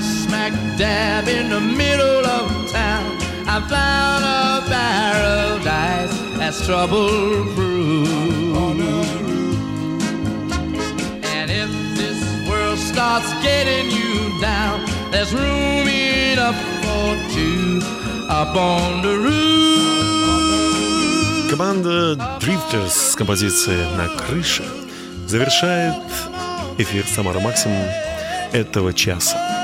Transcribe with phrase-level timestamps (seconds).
[0.00, 8.08] smack dab in the middle of town, I found a paradise that's trouble proof.
[11.24, 17.80] And if this world starts getting you down, there's room enough for two
[18.28, 19.62] up on the roof.
[21.50, 24.64] Команда Drifters с композицией «На крыше»
[25.26, 26.02] завершает
[26.78, 27.86] эфир «Самара Максимум»
[28.52, 29.61] этого часа.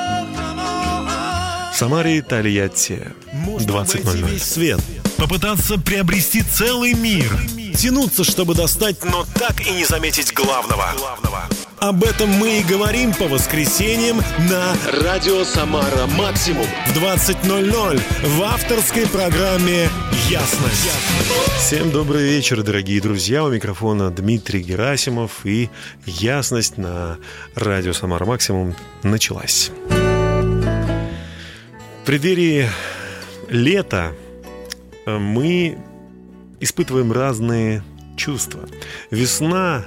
[1.79, 4.29] Самаре Тольятти 20.00.
[4.29, 4.81] весь свет,
[5.17, 7.31] попытаться приобрести целый мир,
[7.77, 10.87] тянуться, чтобы достать, Но так и не заметить главного.
[11.79, 16.67] об этом мы и говорим по воскресеньям на Радио Самара Максимум.
[16.89, 19.89] в 20.00 в авторской программе
[20.29, 20.91] «Ясность».
[21.59, 23.45] Всем добрый вечер, дорогие друзья.
[23.45, 25.71] У микрофона Дмитрий Герасимов и
[26.07, 27.19] ясность на
[27.55, 28.75] радио Самара Максимум
[29.05, 29.71] началась.
[32.09, 32.71] Преддверии
[33.51, 34.15] лета
[35.05, 35.77] э, мы
[36.59, 37.83] испытываем разные
[38.17, 38.67] чувства.
[39.11, 39.85] Весна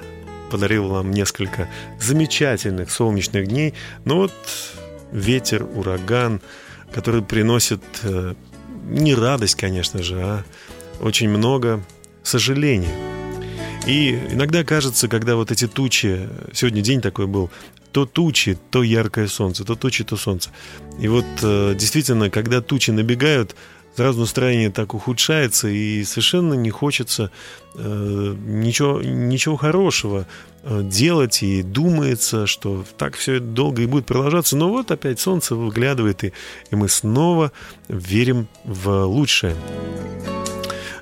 [0.52, 1.68] подарила нам несколько
[2.00, 3.74] замечательных солнечных дней,
[4.06, 4.34] но вот
[5.12, 6.42] ветер, ураган,
[6.94, 8.36] который приносит э,
[8.84, 10.44] не радость, конечно же, а
[11.00, 11.84] очень много
[12.22, 12.96] сожаления.
[13.88, 17.50] И иногда кажется, когда вот эти тучи, сегодня день такой был,
[17.92, 20.50] то тучи, то яркое солнце, то тучи, то солнце.
[21.00, 23.56] И вот э, действительно, когда тучи набегают,
[23.96, 27.32] сразу настроение так ухудшается, и совершенно не хочется
[27.76, 30.28] э, ничего, ничего хорошего
[30.64, 34.56] э, делать, и думается, что так все долго и будет продолжаться.
[34.56, 36.34] Но вот опять солнце выглядывает, и,
[36.72, 37.52] и мы снова
[37.88, 39.56] верим в лучшее.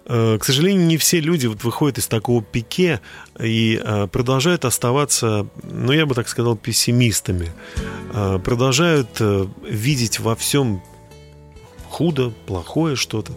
[0.09, 2.99] Э, К сожалению, не все люди вот выходят из такого пике
[3.39, 7.51] и э, продолжают оставаться, ну, я бы так сказал, пессимистами.
[8.11, 9.21] Э, Продолжают
[9.61, 10.81] видеть во всем
[11.87, 13.33] худо, плохое что-то.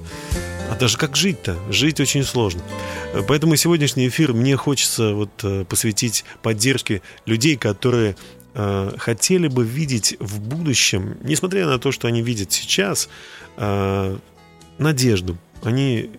[0.71, 1.59] А даже как жить-то?
[1.69, 2.63] Жить очень сложно.
[3.29, 8.17] Поэтому сегодняшний эфир мне хочется вот посвятить поддержке людей, которые
[8.55, 13.09] хотели бы видеть в будущем, несмотря на то, что они видят сейчас,
[14.79, 15.37] надежду.
[15.63, 16.11] Они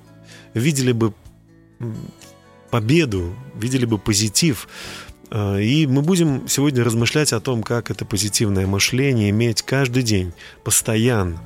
[0.54, 1.14] видели бы
[2.70, 4.68] победу, видели бы позитив.
[5.30, 10.34] Э, И мы будем сегодня размышлять о том, как это позитивное мышление иметь каждый день,
[10.64, 11.40] постоянно.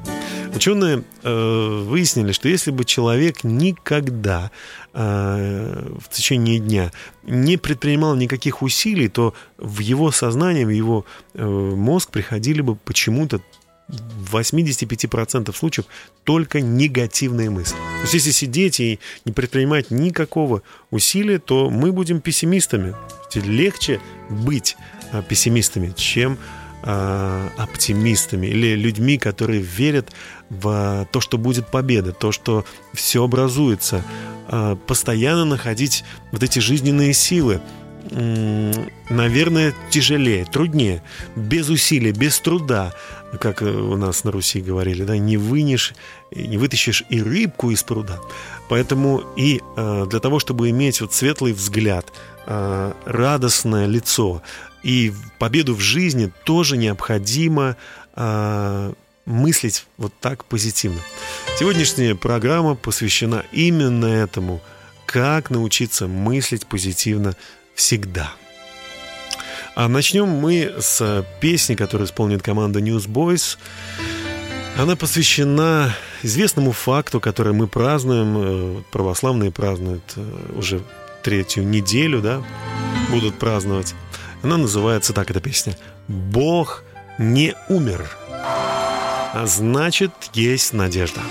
[0.56, 4.50] Ученые э, выяснили, что если бы человек никогда
[4.94, 6.92] э, в течение дня
[7.24, 13.42] не предпринимал никаких усилий, то в его сознание, в его э, мозг приходили бы почему-то
[13.88, 15.86] в 85% случаев
[16.24, 17.76] только негативные мысли.
[17.76, 20.62] То есть если сидеть и не предпринимать никакого
[20.92, 22.96] усилия, то мы будем пессимистами.
[23.36, 24.76] Легче быть
[25.12, 26.38] а, пессимистами, чем
[26.84, 30.12] а, оптимистами или людьми, которые верят
[30.50, 34.04] в то, что будет победа, то, что все образуется.
[34.48, 37.62] А, Постоянно находить вот эти жизненные силы,
[39.10, 41.04] наверное, тяжелее, труднее,
[41.36, 42.94] без усилий, без труда,
[43.40, 45.94] как э, у нас на Руси говорили, да, не вынешь,
[46.32, 48.20] не вытащишь и рыбку из пруда.
[48.70, 52.12] Поэтому и э, для того, чтобы иметь вот светлый взгляд,
[52.46, 54.42] э, радостное лицо
[54.84, 57.76] и победу в жизни, тоже необходимо
[59.28, 61.00] мыслить вот так позитивно.
[61.60, 64.60] Сегодняшняя программа посвящена именно этому,
[65.06, 67.36] как научиться мыслить позитивно
[67.76, 68.34] всегда.
[69.78, 73.60] А начнем мы с песни, которую исполнит команда Newsboys.
[74.76, 78.38] Она посвящена известному факту, который мы празднуем,
[78.80, 80.82] э, православные празднуют э, уже
[81.22, 82.44] третью неделю, да,
[83.12, 83.94] будут праздновать.
[84.42, 85.78] Она называется так, эта песня
[86.08, 86.84] «Бог
[87.20, 88.10] не умер».
[88.32, 91.22] А значит, есть надежда.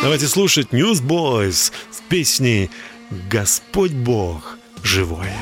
[0.00, 2.70] Давайте слушать Newsboys с песней
[3.28, 5.36] «Господь Бог живое».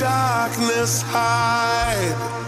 [0.00, 2.39] darkness hide.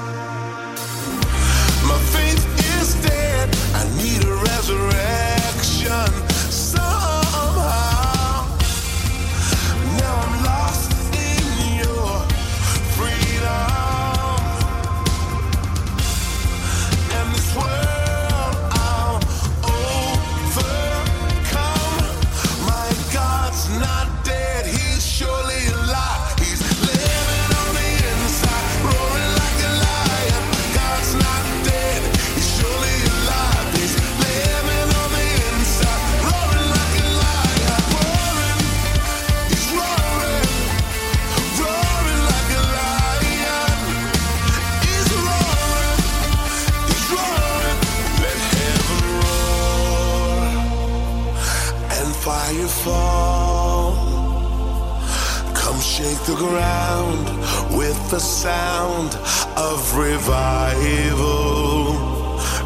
[58.13, 59.15] The sound
[59.57, 61.95] of revival.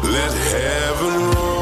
[0.03, 1.56] Let heaven roar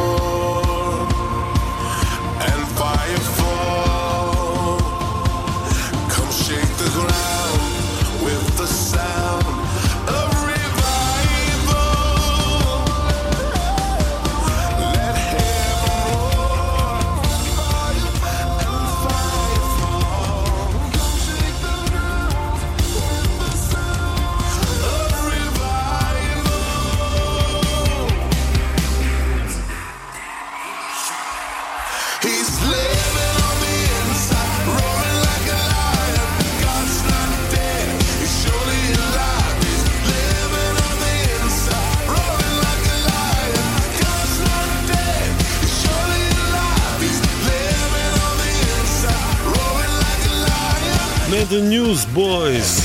[51.45, 51.55] lion.
[51.55, 52.83] Это Newsboys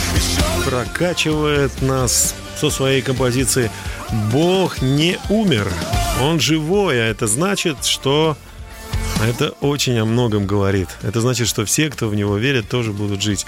[0.64, 3.70] прокачивает нас со своей композицией
[4.32, 5.72] «Бог не умер,
[6.22, 8.36] он живой», а это значит, что
[9.26, 10.88] это очень о многом говорит.
[11.02, 13.46] Это значит, что все, кто в него верит, тоже будут жить.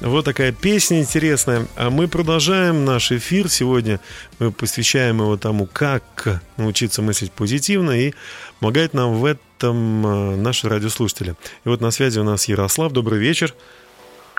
[0.00, 1.66] Вот такая песня интересная.
[1.76, 3.48] А мы продолжаем наш эфир.
[3.48, 4.00] Сегодня
[4.40, 7.92] мы посвящаем его тому, как научиться мыслить позитивно.
[7.92, 8.12] И
[8.58, 11.36] помогает нам в этом э, наши радиослушатели.
[11.64, 12.92] И вот на связи у нас Ярослав.
[12.92, 13.54] Добрый вечер.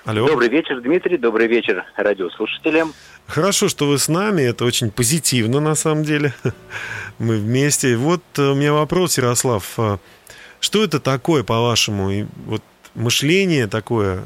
[0.06, 0.28] Алло.
[0.28, 1.18] Добрый вечер, Дмитрий.
[1.18, 2.94] Добрый вечер радиослушателям.
[3.26, 4.44] Хорошо, что вы с нами.
[4.44, 6.32] Это очень позитивно, на самом деле.
[7.20, 7.98] Мы вместе.
[7.98, 9.74] Вот э, у меня вопрос, Ярослав.
[9.80, 9.98] А
[10.60, 12.12] Что это такое, по-вашему?
[12.12, 12.62] И вот
[12.94, 14.20] мышление такое э,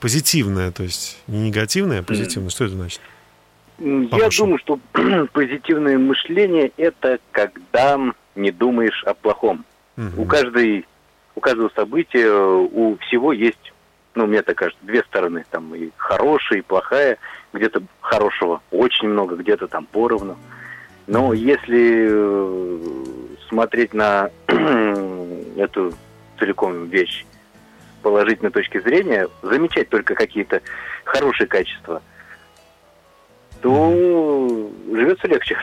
[0.00, 2.50] позитивное, то есть не негативное, а позитивное.
[2.50, 3.00] Что это значит?
[3.78, 4.80] Я думаю, что
[5.32, 7.96] позитивное мышление– это когда
[8.34, 9.64] не думаешь о плохом.
[10.16, 10.84] У, каждой,
[11.36, 13.71] у каждого события, у всего есть,
[14.14, 15.44] ну, мне так кажется, две стороны.
[15.50, 17.18] Там и хорошая, и плохая.
[17.52, 20.38] Где-то хорошего очень много, где-то там поровну.
[21.06, 23.04] Но если э,
[23.48, 24.30] смотреть на
[25.56, 25.94] эту
[26.38, 27.24] целиком вещь
[27.98, 30.60] с положительной точки зрения, замечать только какие-то
[31.04, 32.02] хорошие качества,
[33.60, 35.56] то живется легче.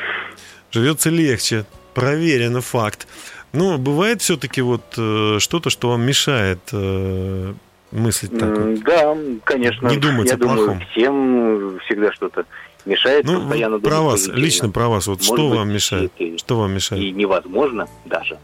[0.71, 1.65] Живется легче.
[1.93, 3.07] Проверено факт.
[3.51, 7.53] Но бывает все-таки вот э, что-то, что вам мешает э,
[7.91, 8.79] мыслить так вот.
[8.83, 9.87] Да, конечно.
[9.87, 10.83] Не думать Я о думаю, плохом.
[10.91, 12.45] всем всегда что-то
[12.85, 13.25] мешает.
[13.25, 16.11] Ну, постоянно вот про вас, лично про вас, вот Может что быть, вам мешает?
[16.17, 17.15] это Что вам И мешает?
[17.15, 18.37] невозможно даже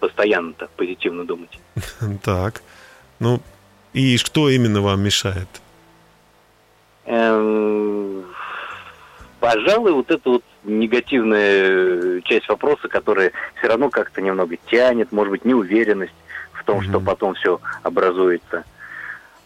[0.00, 1.58] постоянно-то позитивно думать.
[2.22, 2.62] Так.
[3.20, 3.40] Ну,
[3.92, 5.48] и что именно вам мешает?
[7.06, 8.24] Эм,
[9.40, 15.44] Пожалуй, вот эта вот негативная часть вопроса, которая все равно как-то немного тянет, может быть,
[15.44, 16.12] неуверенность
[16.62, 18.64] в том, что потом все образуется.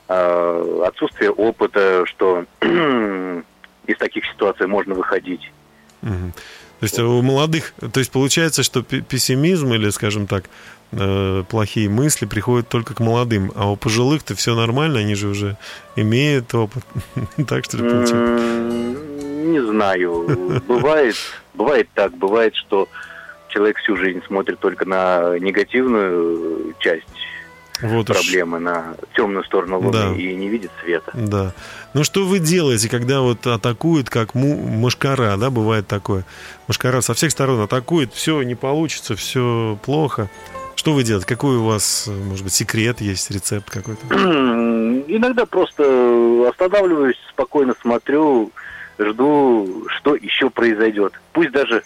[0.09, 5.51] А, Отсутствие опыта, что из таких ситуаций можно выходить.
[6.03, 10.45] То есть у молодых, то есть получается, что пе- пессимизм или, скажем так,
[10.93, 15.57] э, плохие мысли приходят только к молодым, а у пожилых-то все нормально, они же уже
[15.97, 16.85] имеют опыт.
[17.49, 18.15] Так что ли получается?
[19.47, 20.61] Не знаю.
[20.69, 21.17] Бывает,
[21.55, 22.89] бывает так, бывает, что
[23.57, 27.07] человек всю жизнь смотрит только на негативную часть
[27.81, 28.17] Вот уж.
[28.17, 30.15] проблемы, на темную сторону Луны Да.
[30.15, 31.11] и не видит света.
[31.15, 31.53] Да.
[31.95, 36.25] Ну что вы делаете, когда вот атакуют, как му- мошкара, да, бывает такое?
[36.69, 40.29] Мошкара со всех сторон атакует, все не получится, все плохо.
[40.75, 41.27] Что вы делаете?
[41.27, 44.07] Какой у вас, э, может быть, секрет есть, рецепт какой-то?
[45.09, 48.53] Иногда просто останавливаюсь, спокойно смотрю,
[48.99, 51.15] жду, что еще произойдет.
[51.33, 51.83] Пусть даже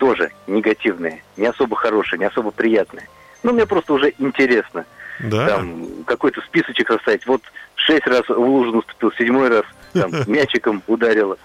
[0.00, 3.06] тоже негативные, не особо хорошие, не особо приятные.
[3.42, 4.86] Но мне просто уже интересно.
[5.20, 5.46] Да?
[5.46, 7.26] Там какой-то списочек составить.
[7.26, 7.42] Вот
[7.74, 11.36] шесть раз в лужу наступил, седьмой раз там мячиком ударило.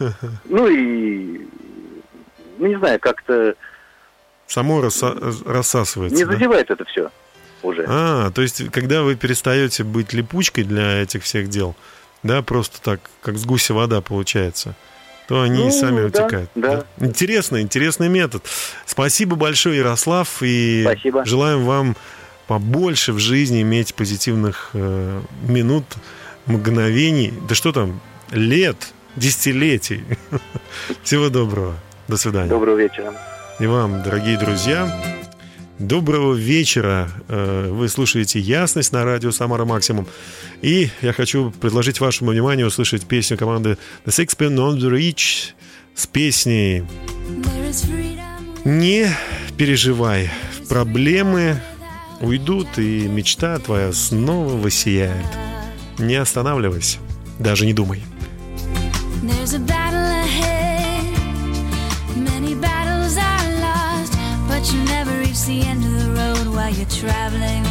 [0.46, 1.48] Ну и
[2.58, 3.56] ну, не знаю, как-то
[4.48, 6.18] Само раса- рассасывается.
[6.18, 6.34] не да?
[6.34, 7.12] задевает это все
[7.62, 7.86] уже.
[7.88, 11.76] А, то есть, когда вы перестаете быть липучкой для этих всех дел,
[12.24, 14.76] да, просто так, как с гуся вода получается,
[15.28, 16.50] то они Ну, и сами да, утекают.
[16.56, 16.84] да.
[17.00, 18.44] Интересно, интересный метод.
[18.86, 21.26] Спасибо большое, Ярослав, и Спасибо.
[21.26, 21.96] желаем вам
[22.48, 25.86] побольше в жизни иметь позитивных э, минут,
[26.46, 28.00] мгновений, да что там,
[28.32, 28.78] лет,
[29.16, 30.04] десятилетий.
[31.04, 31.76] Всего доброго.
[32.08, 32.50] До свидания.
[32.50, 33.14] Доброго вечера.
[33.60, 34.88] И вам, дорогие друзья,
[35.80, 37.10] доброго вечера.
[37.28, 40.08] Э, Вы слушаете «Ясность» на радио «Самара Максимум».
[40.62, 45.54] И я хочу предложить вашему вниманию услышать песню команды The Sixpence on the Reach
[45.96, 46.84] с песней
[48.64, 49.10] «Не
[49.58, 50.30] переживай,
[50.68, 51.62] проблемы
[52.20, 55.26] уйдут, и мечта твоя снова воссияет.
[56.00, 56.98] Не останавливайся,
[57.40, 58.02] даже не думай.
[59.22, 59.75] There's a
[65.48, 67.65] the end of the road while you're traveling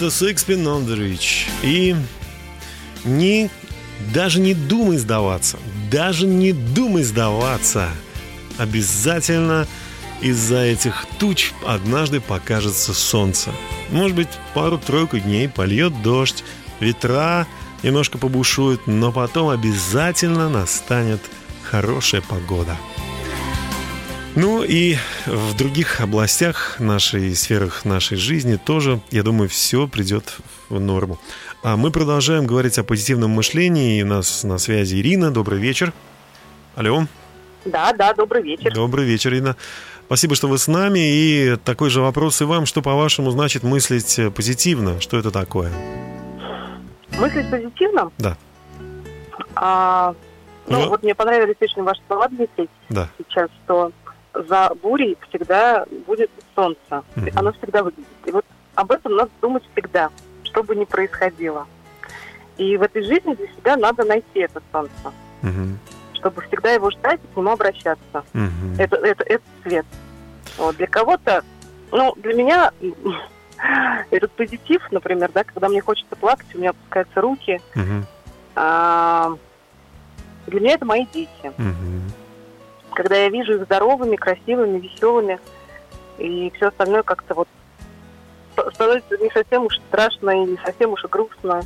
[0.00, 1.20] Это Sixpin on.
[1.62, 1.94] И
[3.04, 3.50] не,
[4.14, 5.58] даже не думай сдаваться.
[5.90, 7.90] Даже не думай сдаваться.
[8.56, 9.66] Обязательно
[10.22, 13.50] из-за этих туч однажды покажется солнце.
[13.90, 16.44] Может быть, пару-тройку дней польет дождь,
[16.80, 17.46] ветра
[17.82, 21.20] немножко побушуют, но потом обязательно настанет
[21.62, 22.74] хорошая погода.
[24.36, 24.96] Ну и
[25.26, 30.36] в других областях нашей, сферах нашей жизни тоже, я думаю, все придет
[30.68, 31.18] в норму.
[31.62, 33.98] А мы продолжаем говорить о позитивном мышлении.
[33.98, 35.30] И у нас на связи Ирина.
[35.30, 35.92] Добрый вечер.
[36.76, 37.06] Алло.
[37.64, 38.72] Да, да, добрый вечер.
[38.72, 39.56] Добрый вечер, Ирина.
[40.06, 41.00] Спасибо, что вы с нами.
[41.00, 42.64] И такой же вопрос и вам.
[42.66, 45.00] Что, по-вашему, значит мыслить позитивно?
[45.00, 45.70] Что это такое?
[47.18, 48.10] Мыслить позитивно?
[48.16, 48.36] Да.
[49.56, 50.14] А,
[50.68, 50.88] ну, Ну.
[50.88, 53.10] вот мне понравились очень ваши слова, Дмитрий, Да.
[53.18, 53.92] сейчас, что
[54.34, 57.02] за бурей всегда будет солнце.
[57.16, 57.30] Мгм.
[57.34, 58.08] Оно всегда выглядит.
[58.26, 58.44] И вот
[58.74, 60.10] об этом надо думать всегда,
[60.44, 61.66] что бы ни происходило.
[62.56, 65.78] И в этой жизни для себя надо найти это солнце, Мгм.
[66.14, 68.24] чтобы всегда его ждать и к нему обращаться.
[68.32, 68.74] Мгм.
[68.78, 69.86] Это, это, это свет.
[70.58, 70.76] Вот.
[70.76, 71.42] Для кого-то,
[71.90, 72.70] ну, для меня
[74.10, 78.06] этот позитив, например, да, когда мне хочется плакать, у меня опускаются руки, Мгм.
[78.56, 79.32] а,
[80.46, 81.52] для меня это мои дети.
[81.56, 82.12] Мгм.
[83.00, 85.38] Когда я вижу их здоровыми, красивыми, веселыми,
[86.18, 87.48] и все остальное как-то вот
[88.54, 91.62] ст- становится не совсем уж страшно и не совсем уж и грустно.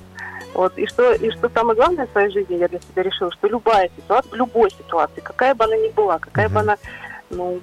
[0.53, 0.79] Вот.
[0.79, 3.91] И, что, и что самое главное в своей жизни, я для себя решила, что любая
[3.97, 6.77] ситуация, в любой ситуации, какая бы она ни была, какая бы она,
[7.31, 7.61] ну,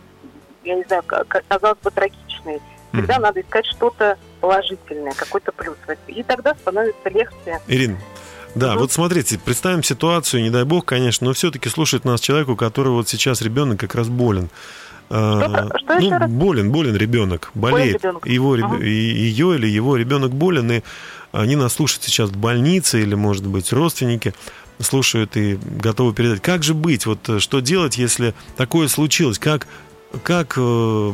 [0.66, 2.60] я не знаю, ка- ка- казалось бы, трагичной,
[2.92, 5.78] всегда надо искать что-то положительное, какой-то плюс.
[6.08, 7.62] И тогда становится легче.
[7.70, 7.96] Ирина,
[8.56, 8.80] да, Мгм.
[8.80, 12.96] вот смотрите, представим ситуацию, не дай бог, конечно, но все-таки слушает нас человек, у которого
[12.96, 14.50] вот сейчас ребенок как раз болен.
[15.14, 16.32] а, Что- что ну, раз?
[16.32, 17.96] болен, болен ребенок, болеет.
[18.02, 18.26] ребенок.
[18.26, 18.78] Его, Ага.
[18.82, 20.82] ее или его ребенок болен, и
[21.34, 24.34] они нас слушают сейчас в больнице, или, может быть, родственники
[24.80, 26.42] слушают и готовы передать.
[26.42, 27.06] Как же быть?
[27.06, 29.38] Вот э, что делать, если такое случилось?
[29.38, 29.68] Как,
[30.24, 31.14] как э,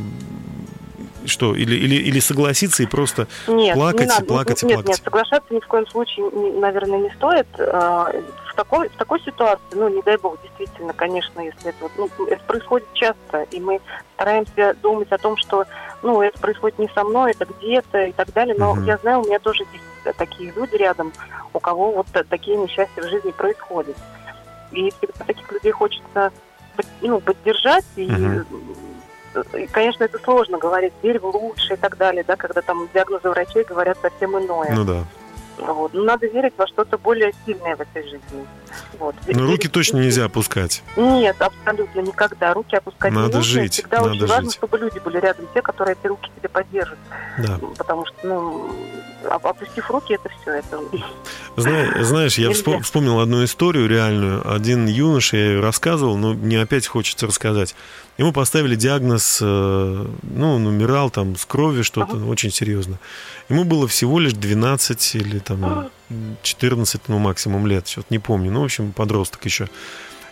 [1.28, 1.56] что?
[1.56, 4.26] Или, или, или согласиться и просто Нет, плакать не и надо.
[4.26, 4.90] плакать и нет, плакать?
[4.90, 6.30] Нет, соглашаться ни в коем случае,
[6.60, 7.48] наверное, не стоит.
[7.60, 8.12] А,
[8.52, 12.44] В такой, в такой ситуации, ну, не дай бог, действительно, конечно, если это, ну, это
[12.46, 13.80] происходит часто, и мы
[14.16, 15.66] стараемся думать о том, что,
[16.02, 18.86] ну, это происходит не со мной, это где-то и так далее, но Мгм.
[18.86, 21.14] я знаю, у меня тоже есть такие люди рядом,
[21.54, 23.96] у кого вот та- такие несчастья в жизни происходят.
[24.72, 26.32] И всегда таких людей хочется,
[27.02, 28.46] ну, поддержать и Мгм.
[29.58, 33.30] И, конечно, это сложно говорить, верь в лучшее и так далее, да, когда там диагнозы
[33.30, 34.72] врачей говорят совсем иное.
[34.74, 35.04] Ну да.
[35.58, 35.92] Вот.
[35.96, 38.46] Но надо верить во что-то более сильное в этой жизни.
[39.00, 39.16] Вот.
[39.26, 40.84] Но руки Верить- точно нельзя опускать.
[40.96, 42.54] Нет, абсолютно никогда.
[42.54, 43.50] Руки опускать не Надо нужно.
[43.60, 44.54] и жить, Всегда надо очень важно, жить.
[44.54, 47.00] чтобы люди были рядом, те, которые эти руки тебе поддержат.
[47.40, 47.60] Да.
[47.76, 48.72] Потому что, ну,
[49.32, 50.52] оп- опустив руки, это все.
[50.52, 50.80] Это...
[51.58, 54.48] Зна- Знаешь, я вспом- вспомнил одну историю реальную.
[54.48, 57.76] Один юноша, я ее рассказывал, но мне опять хочется рассказать.
[58.18, 63.00] Ему поставили диагноз, э, ну, он умирал там с крови, что-то очень серьезно.
[63.48, 65.90] Ему было всего лишь 12 или там
[66.42, 68.52] 14, ну, максимум лет, что-то не помню.
[68.52, 69.70] Ну, в общем, подросток еще.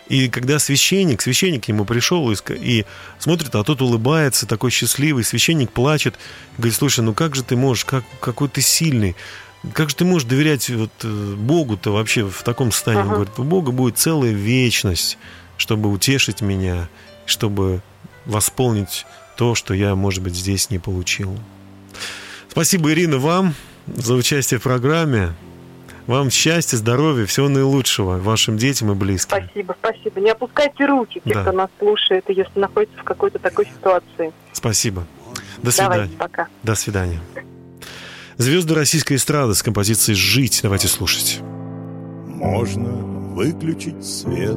[0.08, 2.84] И когда священник, священник к нему пришел и, и
[3.18, 6.14] смотрит, а тот улыбается, такой счастливый, священник плачет,
[6.58, 9.16] говорит, слушай, ну как же ты можешь, как, какой ты сильный,
[9.72, 13.02] как же ты можешь доверять вот, э, Богу-то вообще в таком состоянии?
[13.02, 13.16] Он Ага.
[13.16, 15.18] говорит, у Бога будет целая вечность,
[15.56, 16.88] чтобы утешить меня,
[17.26, 17.80] чтобы
[18.24, 21.38] восполнить то, что я, может быть, здесь не получил.
[22.48, 23.54] Спасибо, Ирина, вам
[23.86, 25.34] за участие в программе.
[26.06, 29.38] Вам счастья, здоровья, всего наилучшего вашим детям и близким.
[29.44, 30.20] Спасибо, спасибо.
[30.20, 31.42] Не опускайте руки, те, Да.
[31.42, 34.32] кто нас слушает, и если находится в какой-то такой ситуации.
[34.52, 35.04] Спасибо.
[35.62, 35.94] До свидания.
[35.94, 36.46] Давайте, пока.
[36.62, 37.20] До свидания.
[38.36, 40.60] Звезды российской эстрады с композицией «Жить».
[40.62, 41.40] Давайте слушать.
[42.26, 44.56] Можно выключить свет.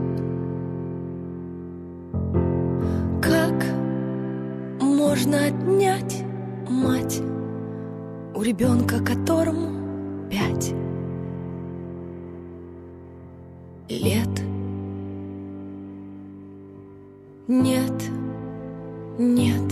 [5.19, 6.23] Можно отнять
[6.69, 7.19] мать
[8.33, 10.73] у ребенка, которому пять
[13.89, 14.29] лет?
[17.49, 17.91] Нет,
[19.17, 19.68] нет,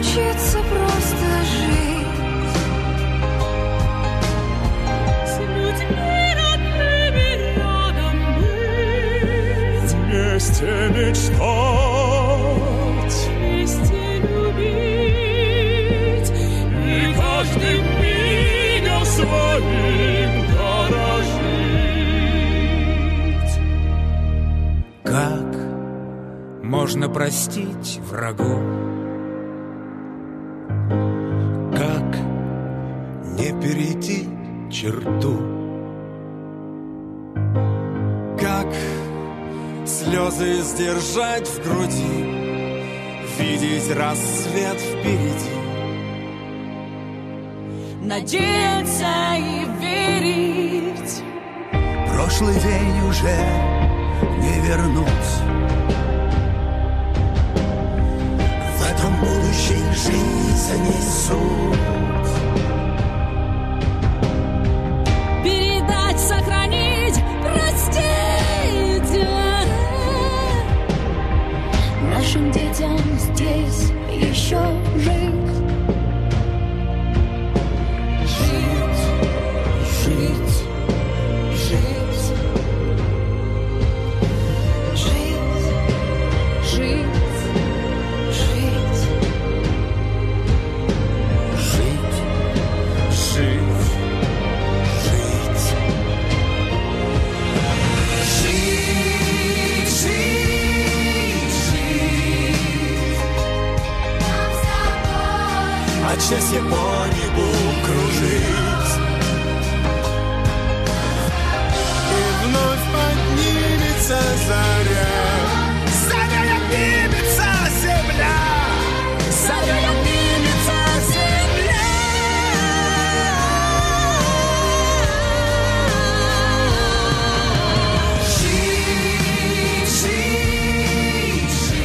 [0.00, 2.56] научиться просто жить
[5.26, 11.38] С людьми родными рядом быть Вместе мечтать.
[13.28, 15.10] Вместе любить
[16.86, 21.60] И каждым мигом своим дорожить.
[25.04, 25.50] Как
[26.62, 28.89] можно простить врагу?
[33.80, 34.28] Перейти
[34.70, 35.38] черту?
[38.38, 38.68] Как
[39.86, 42.40] слезы сдержать в груди?
[43.38, 45.56] видеть рассвет впереди.
[48.02, 49.06] Надеяться
[49.38, 51.22] и верить.
[52.12, 53.38] Прошлый день уже
[54.40, 55.30] не вернуть.
[58.76, 62.19] В этом будущей жизни суть.
[72.32, 74.60] Нашим детям здесь еще
[74.98, 75.10] жить.
[75.10, 75.29] Жить,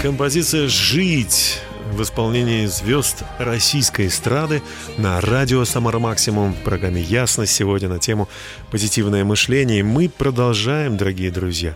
[0.06, 4.62] Композиция «Жить» в исполнении звезд российской эстрады
[5.00, 8.30] на радио «Самара Максимум» в программе «Ясность» сегодня на тему
[8.70, 9.80] «Позитивное мышление».
[9.80, 11.76] И мы продолжаем, дорогие друзья,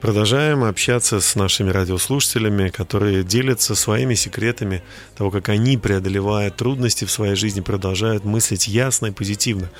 [0.00, 4.84] продолжаем общаться с нашими радиослушателями, которые делятся своими секретами
[5.16, 9.70] того, как они, преодолевая трудности в своей жизни, продолжают мыслить ясно и позитивно.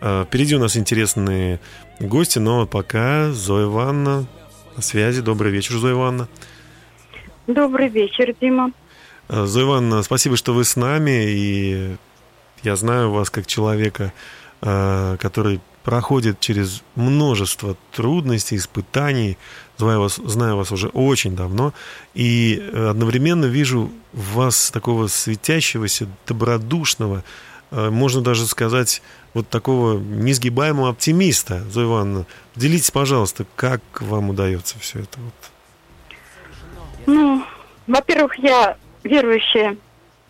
[0.00, 1.58] А, Впереди у нас интересные
[1.98, 4.28] гости, но пока Зоя Ивановна
[4.76, 5.20] на связи.
[5.20, 6.28] Добрый вечер, Зоя Ивановна.
[7.46, 8.72] Добрый вечер, Дима.
[9.28, 11.96] А, Зоя Ивановна, спасибо, что вы с нами, и
[12.62, 14.14] я знаю вас как человека,
[14.62, 19.36] а, который проходит через множество трудностей, испытаний.
[19.76, 21.74] Знаю вас, знаю вас уже очень давно,
[22.14, 27.22] и э, одновременно вижу в вас такого светящегося, добродушного,
[27.70, 29.02] э, можно даже сказать,
[29.34, 31.62] вот такого несгибаемого оптимиста.
[31.70, 32.26] Зоя Ивановна,
[32.56, 35.18] делитесь, пожалуйста, как вам удается все это?
[35.20, 35.53] Вот.
[37.06, 37.44] Ну,
[37.86, 39.76] во-первых, я верующая.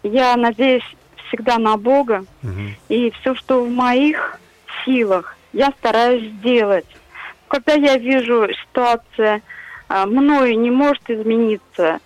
[0.02, 0.84] Я надеюсь
[1.28, 2.24] всегда на Бога.
[2.42, 2.76] Мгм.
[2.88, 4.38] И все, что в моих
[4.84, 6.86] силах, я стараюсь сделать.
[7.48, 9.42] Когда я вижу ситуация
[9.88, 12.00] а, мною не может измениться,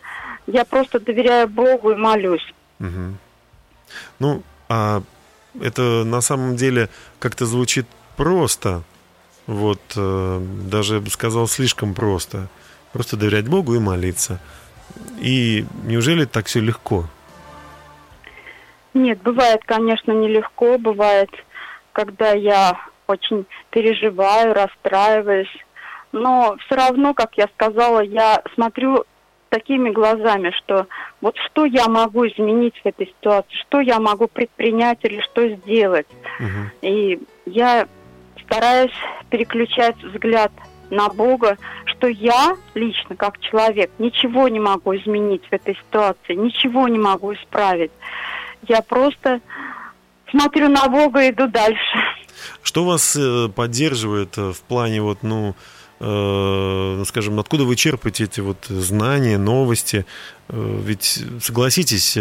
[0.47, 2.55] я просто доверяю Богу и молюсь.
[2.79, 3.19] Мгм.
[4.19, 5.03] Ну, а
[5.61, 8.83] это на самом деле как-то звучит просто.
[9.47, 12.49] Вот, э, даже я бы сказал, слишком просто.
[12.93, 14.41] Просто доверять Богу и молиться.
[15.21, 17.05] И неужели так все легко?
[18.95, 21.31] Нет, бывает, конечно, нелегко, бывает,
[21.93, 25.55] когда я очень переживаю, расстраиваюсь.
[26.13, 29.05] Но все равно, как я сказала, я смотрю
[29.51, 30.87] такими глазами, что
[31.21, 36.07] вот что я могу изменить в этой ситуации, что я могу предпринять или что сделать.
[36.39, 36.71] Мгм.
[36.83, 37.87] И я
[38.45, 38.93] стараюсь
[39.31, 40.53] переключать взгляд
[40.91, 46.89] на Бога, что я лично, как человек, ничего не могу изменить в этой ситуации, ничего
[46.89, 47.91] не могу исправить.
[48.67, 49.41] Я просто
[50.31, 51.99] смотрю на Бога и иду дальше.
[52.63, 55.55] Что вас э, поддерживает э, в плане вот, ну,
[56.01, 60.07] э, скажем, откуда вы черпаете эти вот знания, новости?
[60.49, 62.17] Э, Ведь, согласитесь,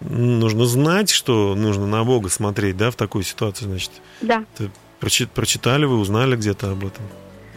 [0.00, 3.90] нужно знать, что нужно на Бога смотреть, да, в такой ситуации, значит.
[4.20, 4.44] Да.
[4.54, 4.70] Это
[5.00, 7.04] прочитали вы, узнали где-то об этом?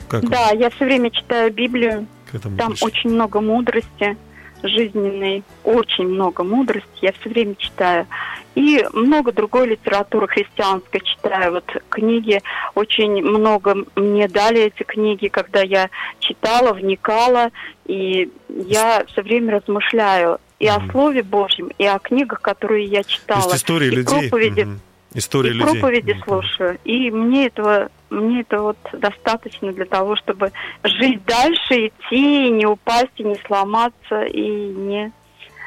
[0.08, 2.08] Как вы Да, я все время читаю Библию.
[2.32, 2.86] Там пришли?
[2.88, 4.18] очень много мудрости
[4.63, 6.88] жизненной, очень много мудрости.
[7.02, 8.08] Я все время читаю.
[8.56, 11.54] И много другой литературы христианской читаю.
[11.54, 12.41] Вот книги,
[12.74, 15.89] очень много мне дали эти книги, когда я
[16.20, 17.52] читала, вникала.
[17.86, 23.10] И я все время размышляю и о Слове Божьем, и о книгах, которые я То
[23.10, 23.44] читала.
[23.44, 24.30] есть истории и людей.
[24.30, 24.80] проповеди Мгм.
[25.13, 25.80] Истории и людей.
[25.80, 26.24] проповеди Мгм.
[26.24, 26.78] слушаю.
[26.86, 30.52] И мне этого, мне это вот достаточно для того, чтобы
[30.84, 35.12] жить дальше, идти, и не упасть, и не сломаться, и не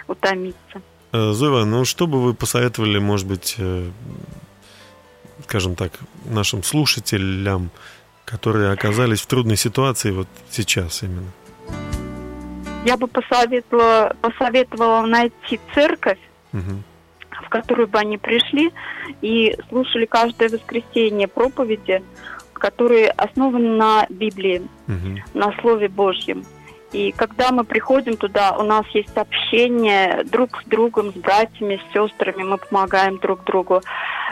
[0.06, 0.82] утомиться.
[1.12, 3.90] Э, Зоя ну что бы вы посоветовали, может быть, э,
[5.44, 5.92] скажем так,
[6.24, 7.70] нашим слушателям,
[8.24, 11.30] которые оказались в трудной ситуации вот сейчас именно?
[12.84, 16.18] Я бы посоветовала, посоветовала найти церковь,
[16.52, 16.82] Мгм.
[17.42, 18.72] В которую бы они пришли
[19.22, 22.02] и слушали каждое воскресенье проповеди,
[22.52, 25.22] которые основаны на Библии, Мгм.
[25.34, 26.44] на Слове Божьем.
[26.92, 31.92] И когда мы приходим туда, у нас есть общение друг с другом, с братьями, с
[31.92, 33.82] сестрами, мы помогаем друг другу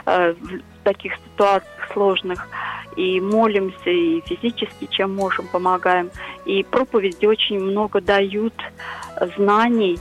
[0.06, 2.48] э, в таких ситуациях сложных.
[2.96, 6.10] И молимся, и физически, чем можем, помогаем.
[6.46, 8.54] И проповеди очень много дают
[9.36, 9.98] знаний,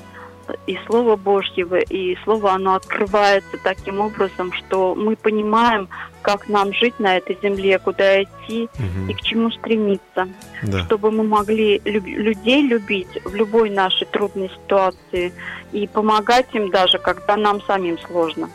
[0.68, 5.88] и Слово Божьего, и Слово, оно открывается таким образом, что мы понимаем,
[6.22, 9.10] как нам жить на этой земле, куда идти Мгм.
[9.10, 10.28] и к чему стремиться,
[10.64, 10.86] Да.
[10.86, 15.34] чтобы мы могли люб- людей любить в любой нашей трудной ситуации
[15.72, 18.50] и помогать им даже, когда нам самим сложно.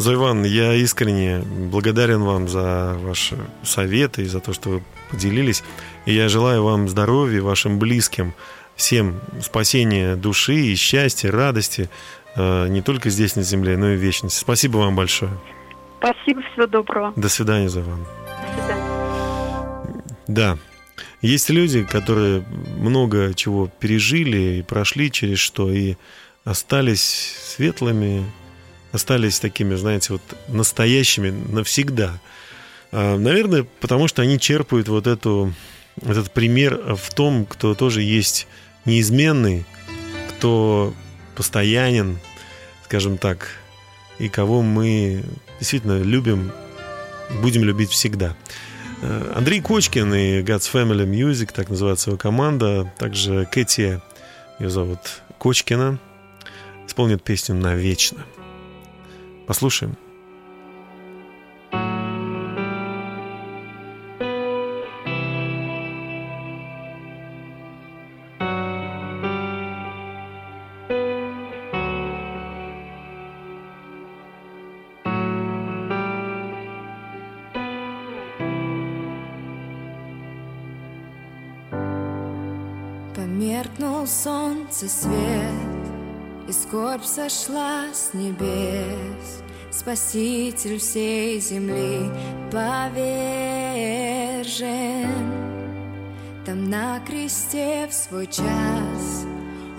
[0.00, 5.62] Ивановна, я искренне благодарен вам за ваши советы и за то, что вы поделились.
[6.06, 8.32] И я желаю вам здоровья, вашим близким,
[8.76, 11.88] всем спасения души и счастья, радости,
[12.36, 14.38] э, не только здесь, на земле, но и в вечности.
[14.38, 15.32] Спасибо вам большое.
[15.98, 17.12] Спасибо, всего доброго.
[17.16, 18.06] До свидания, Зоя Ивановна.
[18.06, 18.84] До свидания.
[20.26, 20.58] Да,
[21.24, 22.44] есть люди, которые
[22.78, 25.96] много чего пережили и прошли через что, и
[26.44, 28.24] остались светлыми,
[28.92, 32.20] остались такими, знаете, вот настоящими навсегда.
[32.92, 35.54] А, Наверное, потому что они черпают вот эту,
[36.02, 38.46] этот пример в том, кто тоже есть
[38.84, 39.64] неизменный,
[40.30, 40.94] кто
[41.34, 42.18] постоянен,
[42.84, 43.48] скажем так,
[44.18, 45.24] и кого мы
[45.58, 46.52] действительно любим,
[47.42, 48.36] будем любить всегда.
[49.02, 54.00] Э, Андрей Кочкин и God's Family Music, так называется его команда, также Кэти,
[54.58, 55.98] ее зовут Кочкина,
[56.86, 58.24] исполнит песню «Навечно».
[59.46, 59.96] Послушаем.
[83.64, 85.08] Померкнул солнце свет,
[86.46, 89.42] и скорбь сошла с небес.
[89.70, 92.10] Спаситель всей земли
[92.52, 92.84] повержен.
[96.44, 99.24] Там на кресте в свой час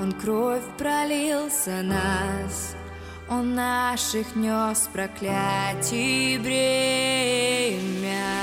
[0.01, 2.75] Он кровь пролил за нас.
[3.29, 8.34] Он наших нес проклятий бремя.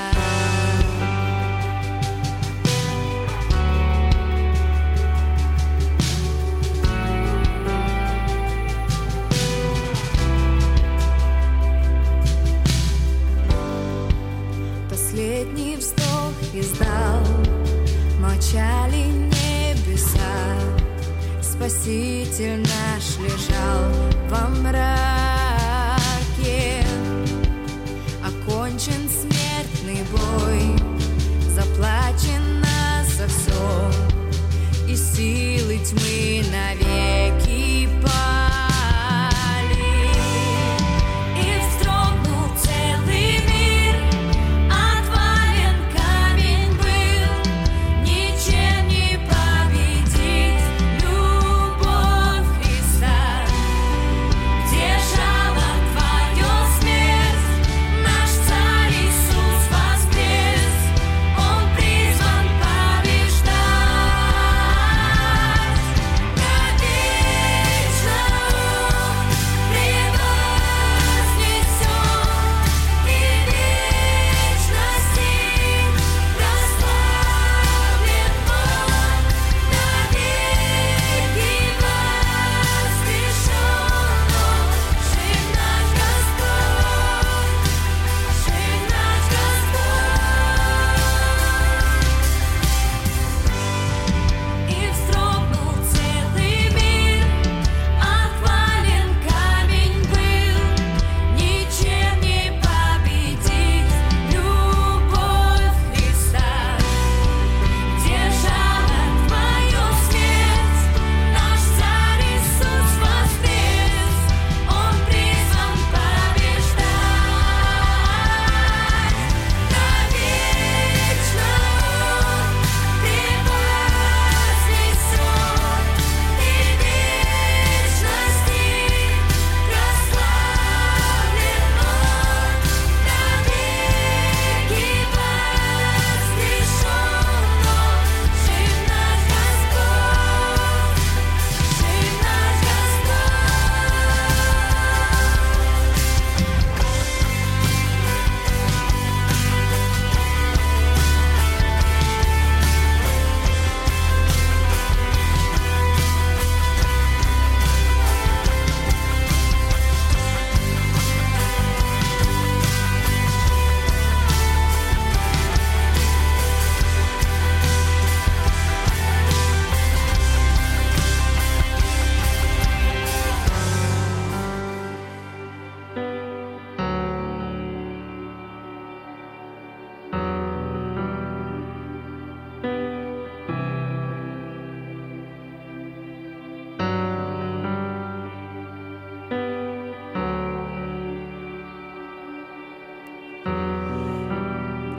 [21.72, 23.90] Спаситель наш лежал
[24.28, 25.01] во мраке.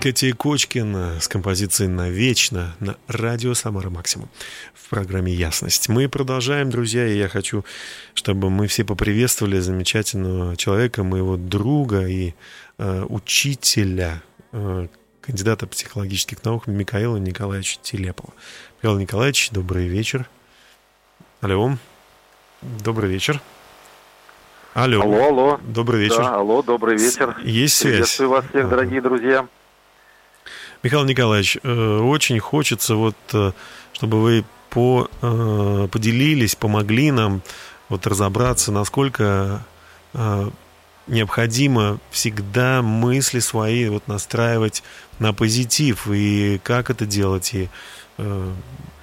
[0.04, 4.28] Кэти Кочкин с композицией «Навечно» на радио «Самара Максимум»
[4.74, 5.88] в программе «Ясность».
[5.88, 7.63] Мы продолжаем, друзья, и я хочу,
[8.13, 12.34] чтобы мы все поприветствовали замечательного человека, моего друга и
[12.80, 14.88] э, учителя, э,
[15.22, 18.34] кандидата психологических наук Михаила Николаевича Телепова.
[18.82, 20.30] Михаил Николаевич, добрый вечер.
[21.39, 21.78] Алло.
[22.62, 23.39] Добрый вечер.
[24.74, 25.02] Алло.
[25.02, 25.60] Алло, алло.
[25.63, 26.18] Добрый вечер.
[26.18, 27.38] Да, алло, добрый вечер.
[27.46, 27.94] Есть связь?
[27.94, 29.48] Приветствую вас всех, дорогие друзья.
[30.84, 33.54] Михаил Николаевич, э, очень хочется вот, э,
[33.93, 37.41] чтобы вы по, э, поделились, помогли нам
[37.89, 39.65] вот разобраться, насколько
[41.08, 44.84] необходимо всегда мысли свои вот настраивать
[45.19, 47.69] на позитив и как это делать и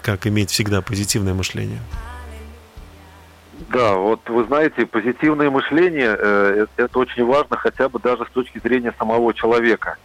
[0.01, 1.81] как иметь всегда позитивное мышление.
[3.69, 8.31] Да, вот вы знаете, позитивное мышление э, это, это очень важно, хотя бы даже с
[8.31, 9.97] точки зрения самого человека.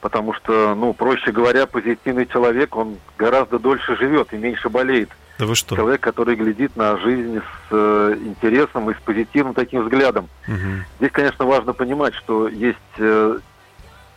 [0.00, 5.10] Потому что, ну, проще говоря, позитивный человек, он гораздо дольше живет и меньше болеет.
[5.38, 5.76] Да вы что?
[5.76, 10.28] Человек, который глядит на жизнь с э, интересом и с позитивным таким взглядом.
[10.46, 10.84] Мгм.
[10.98, 13.38] Здесь, конечно, важно понимать, что есть э,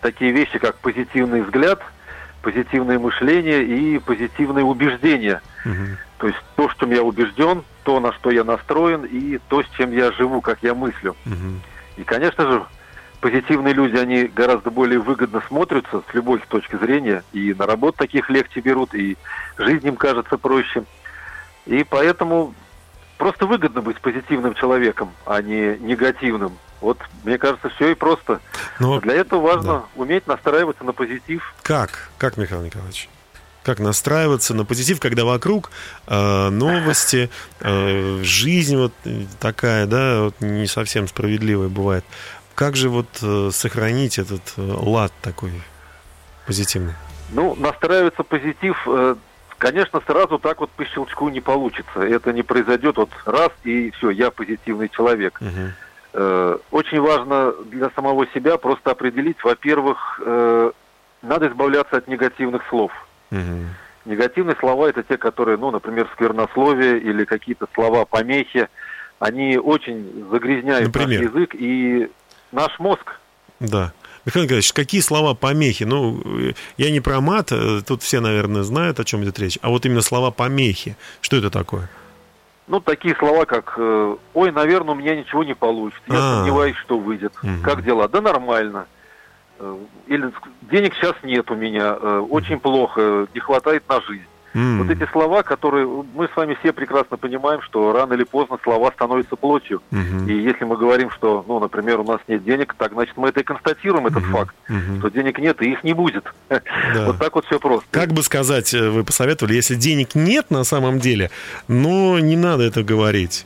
[0.01, 1.81] такие вещи, как позитивный взгляд,
[2.41, 5.41] позитивное мышление и позитивные убеждения.
[5.65, 5.97] Мгм.
[6.19, 9.67] То есть то, в чем я убежден, то, на что я настроен, и то, с
[9.69, 11.15] чем я живу, как я мыслю.
[11.25, 11.61] Мгм.
[11.97, 12.63] И, конечно же,
[13.19, 18.29] позитивные люди, они гораздо более выгодно смотрятся с любой точки зрения, и на работу таких
[18.29, 19.17] легче берут, и
[19.57, 20.83] жизнь им кажется проще.
[21.65, 22.53] И поэтому
[23.17, 26.57] просто выгодно быть позитивным человеком, а не негативным.
[26.81, 28.39] Вот, мне кажется, все и просто.
[28.79, 31.53] Но Для этого важно уметь настраиваться на позитив.
[31.61, 32.09] Как?
[32.17, 33.09] Как, Михаил Николаевич?
[33.63, 35.69] Как настраиваться на позитив, когда вокруг
[36.07, 37.29] э, новости,
[37.59, 38.93] э, жизнь вот
[39.41, 42.05] такая, да, вот не совсем справедливая бывает.
[42.59, 45.51] Как же вот э, сохранить этот э, лад такой
[46.45, 46.91] позитивный?
[47.31, 49.15] Ну, настраиваться позитив, э,
[49.57, 52.01] конечно, сразу так вот по щелчку не получится.
[52.01, 55.39] Это не произойдет вот раз и все, я позитивный человек.
[56.11, 60.19] Э, Очень важно для самого себя просто определить, во-первых,
[61.21, 62.91] надо избавляться от негативных слов.
[63.31, 63.67] Мгм.
[64.03, 68.67] Негативные слова это те, которые, ну, например, сквернословие или какие-то слова помехи,
[69.19, 71.21] они очень загрязняют Например?
[71.21, 72.09] наш язык и
[72.51, 73.19] наш мозг.
[73.59, 73.91] Да.
[74.25, 75.83] Михаил Николаевич, какие слова помехи?
[75.83, 76.21] Ну,
[76.77, 79.85] я не про мат, э, тут все, наверное, знают, о чем идет речь, а вот
[79.85, 80.95] именно слова помехи.
[81.21, 81.89] Что это такое?
[82.67, 86.35] Ну, такие слова, как э, «Ой, наверное, у меня ничего не получится, я А.
[86.39, 87.33] сомневаюсь, что выйдет».
[87.41, 87.63] Мгм.
[87.63, 88.07] Как дела?
[88.07, 88.85] Да нормально.
[89.57, 89.77] Э,
[90.07, 90.31] Или
[90.69, 94.23] «Денег сейчас нет у меня, очень плохо, не хватает на жизнь».
[94.55, 94.79] М.
[94.79, 98.91] Вот эти слова, которые мы с вами все прекрасно понимаем, что рано или поздно слова
[98.91, 99.81] становятся плотью.
[99.91, 100.27] Мгм.
[100.27, 103.41] И если мы говорим, что, ну, например, у нас нет денег, так значит мы это
[103.41, 104.99] и констатируем, этот факт, Мгм.
[104.99, 106.25] что денег нет и их не будет.
[107.05, 107.87] Вот так вот все просто.
[107.91, 111.29] Как бы сказать, э, вы посоветовали, если денег нет на самом деле,
[111.67, 113.45] но не надо это говорить.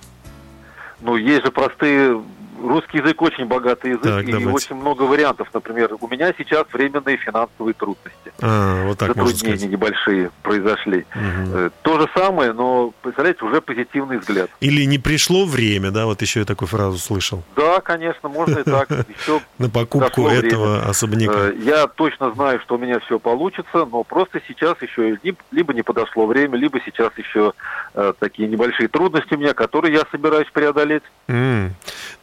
[1.02, 2.22] Ну, есть же простые...
[2.64, 4.50] Русский язык очень богатый язык, Так, и давайте.
[4.52, 5.50] очень много вариантов.
[5.54, 8.32] Например, у меня сейчас временные финансовые трудности.
[8.42, 11.06] А, вот так Затруднения небольшие произошли.
[11.14, 14.50] Э, То же самое, но, представляете, уже позитивный взгляд.
[14.62, 17.44] Или не пришло время, да, вот еще я такую фразу слышал.
[17.56, 18.90] Да, конечно, можно и так.
[19.20, 21.50] Еще На покупку этого особняка.
[21.50, 25.74] Э, Я точно знаю, что у меня все получится, но просто сейчас еще ли- либо
[25.74, 27.54] не подошло время, либо сейчас еще
[27.94, 31.04] э, такие небольшие трудности у меня, которые я собираюсь преодолеть.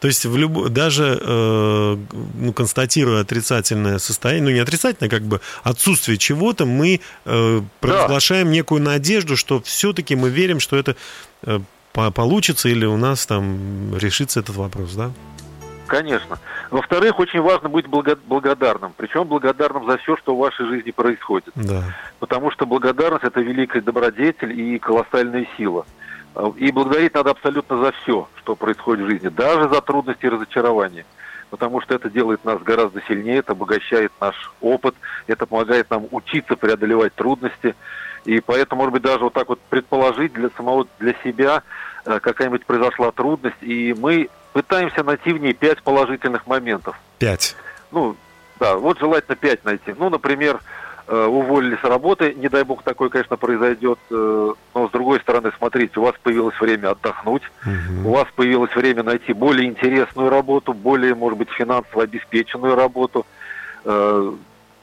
[0.01, 0.69] То есть в люб...
[0.69, 1.97] даже э,
[2.33, 8.81] ну, констатируя отрицательное состояние, ну не отрицательное, как бы отсутствие чего-то, мы э, провозглашаем некую
[8.81, 10.95] надежду, что все-таки мы верим, что это
[11.43, 11.59] э,
[11.93, 15.11] по- получится или у нас там решится этот вопрос, да?
[15.85, 16.39] Конечно.
[16.71, 18.93] Во-вторых, очень важно быть благо- благодарным.
[18.97, 21.51] Причем благодарным за все, что в вашей жизни происходит.
[21.53, 21.83] Да.
[22.17, 25.85] Потому что благодарность– это великая добродетель и колоссальная сила.
[26.57, 31.05] И благодарить надо абсолютно за все, что происходит в жизни, даже за трудности и разочарования.
[31.49, 34.95] Потому что это делает нас гораздо сильнее, это обогащает наш опыт,
[35.27, 37.75] это помогает нам учиться преодолевать трудности.
[38.23, 41.63] И поэтому, может быть, даже вот так вот предположить для самого, для себя,
[42.05, 46.97] э, какая-нибудь произошла трудность, и мы пытаемся найти в ней пять положительных моментов.
[47.19, 47.55] Пять.
[47.91, 48.15] Ну,
[48.59, 49.93] да, вот желательно пять найти.
[49.97, 50.61] Ну, например,
[51.15, 55.99] уволили с работы, не дай бог такое, конечно, произойдет, э, но с другой стороны, смотрите,
[55.99, 57.43] у вас появилось время отдохнуть,
[58.05, 63.25] у вас появилось время найти более интересную работу, более, может быть, финансово обеспеченную работу,
[63.83, 64.33] Э,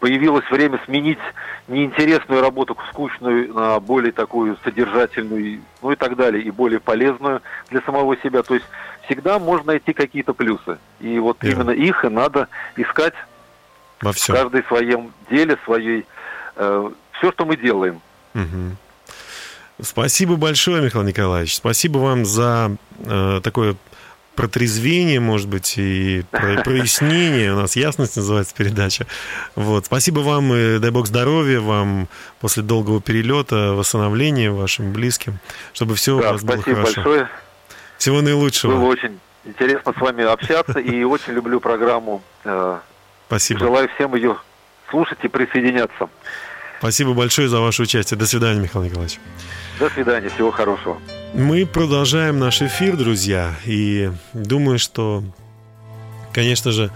[0.01, 1.19] появилось время сменить
[1.67, 7.81] неинтересную работу, скучную, на более такую содержательную, ну и так далее, и более полезную для
[7.81, 8.43] самого себя.
[8.45, 8.67] То есть
[9.07, 10.79] всегда можно найти какие-то плюсы.
[11.01, 11.63] И вот Верно.
[11.63, 13.15] именно их и надо искать
[14.01, 14.37] Во всем.
[14.37, 16.07] В своем деле, своей...
[16.59, 18.01] все, что мы делаем.
[18.35, 18.77] Мгм.
[19.81, 21.55] Спасибо большое, Михаил Николаевич.
[21.57, 23.77] Спасибо вам за э, такое
[24.35, 27.53] протрезвение, может быть, и про- прояснение.
[27.53, 29.07] У нас ясность называется передача.
[29.55, 29.87] Вот.
[29.87, 32.09] Спасибо вам и дай бог здоровья вам
[32.41, 35.39] после долгого перелета, восстановления вашим близким,
[35.73, 36.95] чтобы все у Да, вас было спасибо хорошо.
[37.03, 37.29] большое.
[37.99, 38.73] Всего наилучшего.
[38.77, 42.23] Было очень интересно с вами общаться и очень люблю программу.
[42.45, 42.79] Э,
[43.29, 43.61] Спасибо.
[43.61, 44.37] Желаю всем ее
[44.91, 46.09] слушать и присоединяться.
[46.79, 48.19] Спасибо большое за ваше участие.
[48.19, 49.19] До свидания, Михаил Николаевич.
[49.79, 50.99] До свидания, всего хорошего.
[51.35, 55.23] Мы продолжаем наш эфир, друзья, и думаю, что,
[56.33, 56.91] конечно же,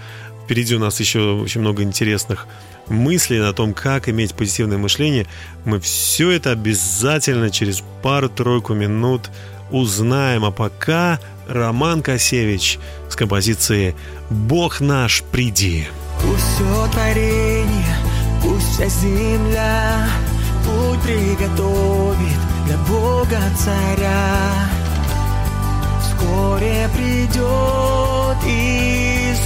[0.45, 2.47] впереди у нас еще очень много интересных
[2.89, 5.27] мыслей о том, как иметь позитивное мышление.
[5.65, 9.31] Мы все это обязательно через пару-тройку минут
[9.71, 10.45] узнаем.
[10.45, 11.19] А пока
[11.49, 12.79] Роман Косевич
[13.09, 13.95] с композицией
[14.31, 15.87] «Бог наш, приди».
[16.21, 17.97] Пусть все творение,
[18.43, 20.09] пусть вся земля
[20.65, 24.49] Путь приготовит для Бога Царя.
[26.01, 29.43] Вскоре придет Иисус.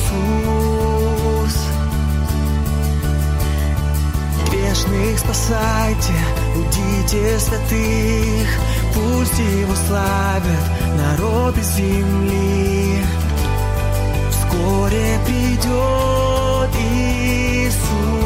[4.51, 6.13] Грешных спасайте,
[6.55, 8.49] будите святых
[8.95, 10.65] Пусть Его славят
[10.97, 13.03] народы земли.
[14.31, 18.26] Вскоре придет Иисус.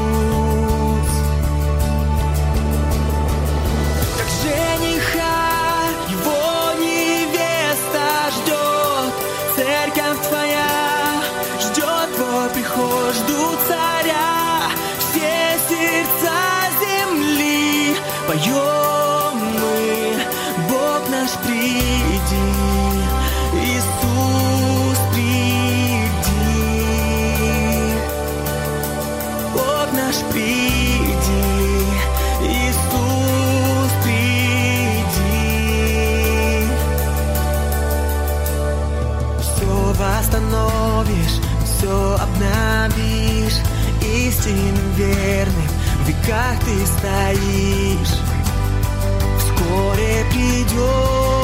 [42.41, 43.61] Все обновишь,
[44.03, 45.69] истинным верным
[46.05, 48.19] в веках ты стоишь.
[49.39, 51.40] Вскоре придет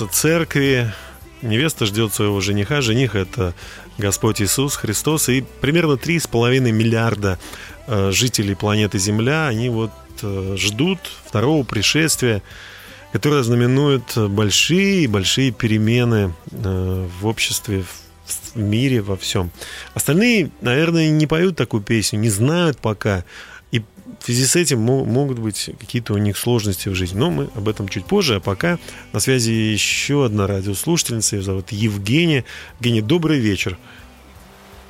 [0.00, 0.92] прообраз церкви.
[1.42, 2.80] Невеста ждет своего жениха.
[2.80, 3.54] Жених это
[3.98, 5.28] Господь Иисус Христос.
[5.28, 7.38] И примерно 3,5 миллиарда
[7.86, 9.90] э, жителей планеты Земля, они вот
[10.22, 12.42] э, ждут второго пришествия,
[13.12, 17.84] которое знаменует большие-большие перемены э, в обществе,
[18.54, 19.50] в мире, во всем.
[19.94, 23.24] Остальные, наверное, не поют такую песню, не знают пока.
[24.20, 27.18] В связи с этим мо- могут быть какие-то у них сложности в жизни.
[27.18, 28.36] Но мы об этом чуть позже.
[28.36, 28.78] А пока
[29.12, 31.36] на связи еще одна радиослушательница.
[31.36, 32.44] Ее зовут Евгения.
[32.78, 33.78] Евгения, добрый вечер.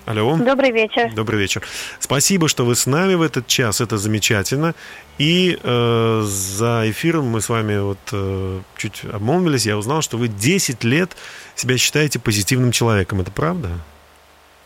[0.06, 0.36] Алло.
[0.36, 1.12] Добрый вечер.
[1.14, 1.62] Добрый вечер.
[2.00, 3.80] Спасибо, что вы с нами в этот час.
[3.80, 4.74] Это замечательно.
[5.18, 9.66] И э, за эфиром мы с вами вот э, чуть обмолвились.
[9.66, 11.16] Я узнал, что вы 10 лет
[11.54, 13.20] себя считаете позитивным человеком.
[13.20, 13.70] Это правда?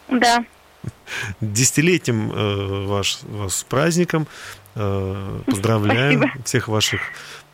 [0.09, 0.45] Да.
[1.41, 4.27] Десятилетним э, ваш, вас с праздником.
[4.75, 6.45] Э, поздравляем Спасибо.
[6.45, 7.01] всех ваших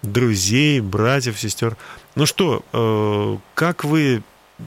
[0.03, 1.77] друзей, братьев, сестер.
[2.15, 4.23] Ну что, э, как вы,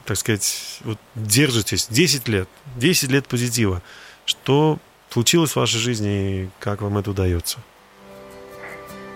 [0.06, 3.82] так сказать, вот держитесь 10 лет, 10 лет позитива?
[4.24, 4.78] Что
[5.10, 7.58] случилось в вашей жизни и как вам это удается?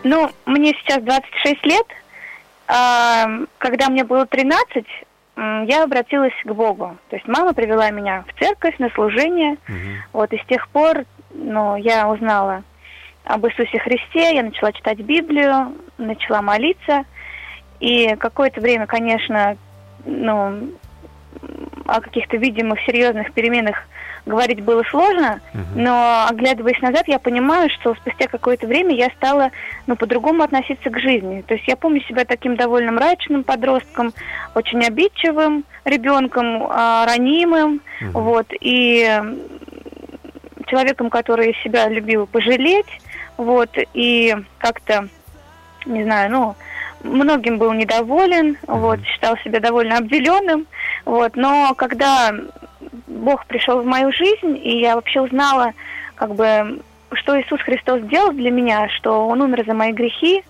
[0.05, 1.87] Ну, мне сейчас 26 лет.
[2.69, 3.27] А,
[3.59, 5.08] Когда мне было 13, м,
[5.39, 6.97] я обратилась к Богу.
[7.11, 9.57] То есть мама привела меня в церковь на служение.
[10.13, 12.65] Вот, и с тех пор ну, я узнала
[13.25, 17.05] об Иисусе Христе, я начала читать Библию, начала молиться.
[17.79, 19.57] И какое-то время, конечно,
[20.05, 20.71] ну,
[21.87, 23.77] о каких-то видимых серьезных переменах
[24.29, 25.41] говорить было сложно,
[25.75, 29.51] но оглядываясь назад, я понимаю, что спустя какое-то время я стала
[29.87, 31.43] ну, по-другому относиться к жизни.
[31.47, 34.13] То есть я помню себя таким довольно мрачным подростком,
[34.55, 37.81] очень обидчивым ребенком, а, ранимым,
[38.13, 39.21] вот, и
[40.67, 43.01] человеком, который себя любил пожалеть,
[43.37, 45.09] вот, и как-то,
[45.87, 46.57] не знаю, ну,
[47.03, 50.67] многим был недоволен, вот, считал себя довольно обделенным,
[51.05, 52.35] вот, но когда
[53.09, 55.73] Бог пришел в мою жизнь, и я вообще узнала,
[56.15, 56.81] как бы,
[57.13, 60.43] что Иисус Христос сделал для меня, что Он умер за мои грехи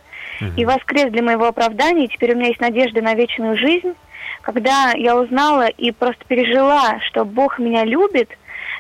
[0.57, 3.95] и воскрес для моего оправдания, и теперь у меня есть надежда на вечную жизнь.
[4.43, 8.31] Когда я узнала и просто пережила, что Бог меня любит,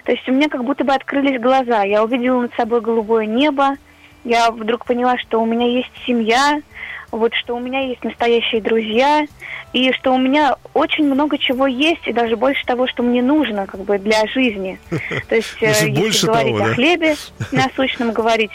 [0.04, 1.82] то есть у меня как будто бы открылись глаза.
[1.82, 3.76] Я увидела над собой голубое небо,
[4.28, 6.60] я вдруг поняла, что у меня есть семья,
[7.10, 9.26] вот что у меня есть настоящие друзья,
[9.72, 13.66] и что у меня очень много чего есть, и даже больше того, что мне нужно
[13.66, 14.78] как бы для жизни.
[15.28, 17.16] То есть, э, если больше говорить того, о хлебе
[17.52, 18.52] насущном, говорить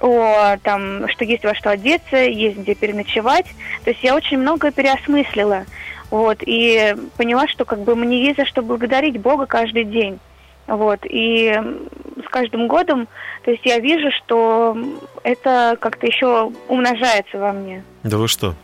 [0.00, 3.46] о там, что есть во что одеться, есть где переночевать.
[3.84, 5.66] То есть я очень много переосмыслила.
[6.10, 10.18] Вот, и поняла, что как бы мне есть за что благодарить Бога каждый день.
[10.70, 11.52] Вот, и
[12.24, 13.08] с каждым годом,
[13.42, 14.76] то есть я вижу, что
[15.24, 17.82] это как-то еще умножается во мне.
[18.04, 18.54] Да вы что?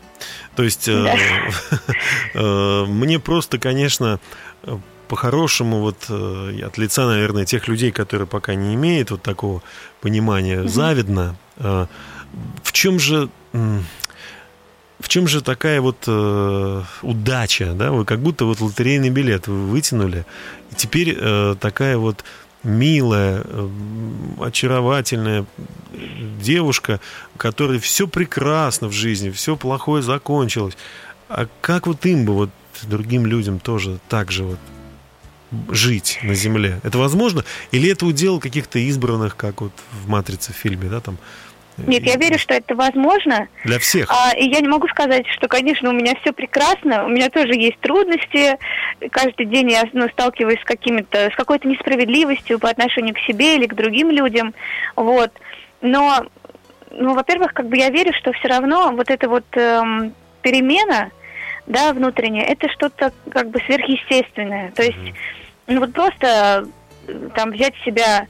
[0.55, 0.93] То есть э,
[2.33, 4.21] э, мне просто, конечно,
[4.63, 4.77] э,
[5.09, 9.61] по-хорошему, вот от лица, наверное, тех людей, которые пока не имеют вот такого
[10.01, 11.35] понимания, завидно.
[11.55, 13.29] В чем же
[14.99, 17.91] в чем же такая вот э, удача, да?
[17.91, 20.25] Вы как будто вот лотерейный билет вы вытянули,
[20.71, 22.23] и теперь э, такая вот
[22.63, 23.69] милая, э,
[24.41, 25.45] очаровательная
[26.41, 26.99] девушка,
[27.37, 30.77] которой все прекрасно в жизни, все плохое закончилось.
[31.29, 32.49] А как вот им бы, вот
[32.83, 34.59] другим людям тоже так же вот
[35.69, 36.79] жить на земле?
[36.83, 37.43] Это возможно?
[37.71, 39.73] Или это удел каких-то избранных, как вот
[40.03, 41.17] в «Матрице» в фильме, да, там,
[41.85, 43.47] Нет, я верю, что это возможно.
[43.63, 44.09] для всех?
[44.09, 47.53] А, и я не могу сказать, что, конечно, у меня все прекрасно, у меня тоже
[47.53, 48.57] есть трудности.
[49.11, 53.67] Каждый день я ну, сталкиваюсь с какими-то, с какой-то несправедливостью по отношению к себе или
[53.67, 54.55] к другим людям.
[54.95, 55.31] Вот.
[55.81, 56.25] Но,
[56.91, 61.11] ну, во-первых, как бы я верю, что все равно вот эта вот эм, перемена,
[61.67, 64.71] да, внутренняя, это что-то как бы сверхъестественное.
[64.71, 65.13] То есть,
[65.67, 66.65] ну вот просто
[67.07, 68.25] э, там взять себя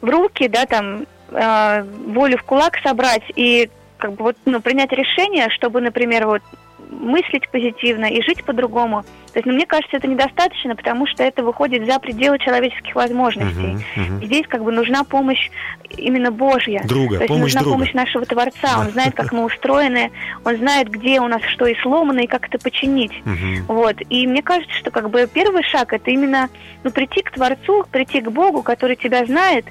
[0.00, 4.92] в руки, да, там э, волю в кулак собрать и как бы вот ну, принять
[4.92, 6.42] решение, чтобы, например, вот
[6.90, 9.04] мыслить позитивно и жить по-другому.
[9.32, 13.78] То есть, ну, мне кажется, это недостаточно, потому что это выходит за пределы человеческих возможностей.
[14.22, 15.50] Здесь как бы нужна помощь
[15.90, 16.82] именно Божья.
[16.84, 17.74] Друга, То есть помощь нужна друга.
[17.74, 18.80] помощь нашего Творца.
[18.80, 20.10] Он знает, как мы устроены,
[20.44, 23.12] он знает, где у нас что и сломано, и как это починить.
[23.66, 23.96] Вот.
[24.08, 26.48] И мне кажется, что как бы первый шаг это именно
[26.84, 29.66] ну, прийти к Творцу, прийти к Богу, который тебя знает,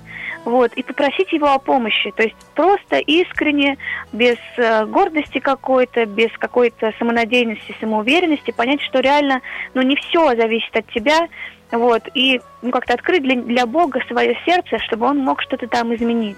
[0.45, 2.11] вот, и попросить его о помощи.
[2.11, 3.77] То есть просто искренне,
[4.13, 9.41] без э, гордости какой-то, без какой-то самонадеянности, самоуверенности, понять, что реально,
[9.73, 11.27] ну, не все зависит от тебя,
[11.71, 15.93] вот, и ну, как-то открыть для, для Бога свое сердце, чтобы он мог что-то там
[15.95, 16.37] изменить.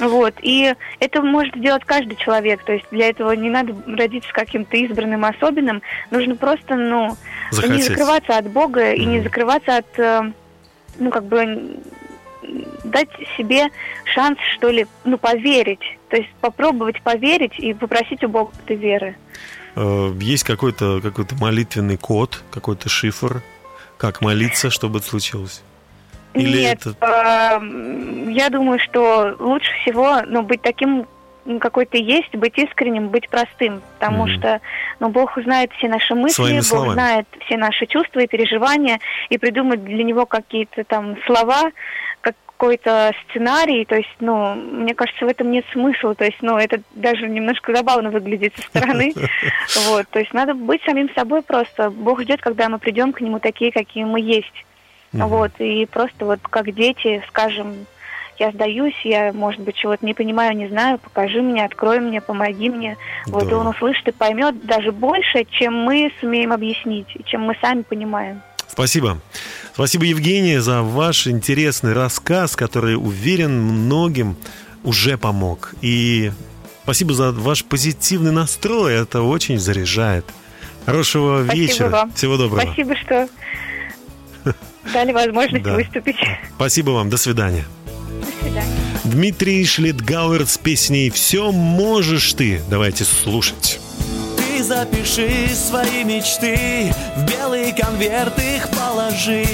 [0.00, 4.76] Вот, и это может сделать каждый человек, то есть для этого не надо родиться каким-то
[4.76, 7.16] избранным, особенным, нужно просто, ну,
[7.50, 7.84] не Захотеть.
[7.84, 10.30] закрываться от Бога и не закрываться от, э,
[11.00, 11.80] ну, как бы,
[12.84, 13.70] дать себе
[14.04, 19.16] шанс, что ли, ну, поверить, то есть попробовать поверить и попросить у Бога этой веры.
[19.76, 23.42] Э, Есть какой-то какой молитвенный код, какой-то шифр,
[23.96, 25.62] как молиться, чтобы это случилось?
[26.34, 27.60] Или Нет, это...
[27.62, 31.06] э, я думаю, что лучше всего, ну, быть таким,
[31.60, 34.34] какой ты есть, быть искренним, быть простым, потому Мгм.
[34.38, 34.60] что,
[35.00, 36.92] ну, Бог знает все наши мысли, Своими Бог словами.
[36.92, 39.00] знает все наши чувства и переживания,
[39.30, 41.70] и придумать для него какие-то там слова,
[42.58, 46.82] какой-то сценарий, то есть, ну, мне кажется, в этом нет смысла, то есть, ну, это
[46.96, 49.14] даже немножко забавно выглядит со стороны,
[49.88, 53.38] вот, то есть надо быть самим собой просто, Бог ждет, когда мы придем к нему
[53.38, 54.64] такие, какие мы есть,
[55.12, 57.86] вот, и просто вот как дети скажем,
[58.38, 62.70] я сдаюсь, я, может быть, чего-то не понимаю, не знаю, покажи мне, открой мне, помоги
[62.70, 62.96] мне.
[63.26, 67.82] Вот, и он услышит и поймет даже больше, чем мы сумеем объяснить, чем мы сами
[67.82, 68.40] понимаем.
[68.68, 69.18] Спасибо.
[69.78, 74.36] Спасибо, Евгения, за ваш интересный рассказ, который, уверен, многим
[74.82, 75.72] уже помог.
[75.82, 76.32] И
[76.82, 78.94] Спасибо за ваш позитивный настрой.
[78.94, 80.24] Это очень заряжает.
[80.84, 81.88] Хорошего Спасибо вечера.
[81.90, 82.12] вам.
[82.12, 82.62] Всего доброго.
[82.62, 83.28] Спасибо, что
[84.92, 85.74] дали возможность Да.
[85.74, 86.16] выступить.
[86.56, 87.08] Спасибо вам.
[87.08, 87.64] До свидания.
[88.20, 88.72] До свидания.
[89.04, 92.62] Дмитрий Шлитгауэр с песней «Все можешь ты».
[92.68, 93.78] Давайте слушать.
[94.38, 99.44] Ты запиши свои мечты В белый конверт их положи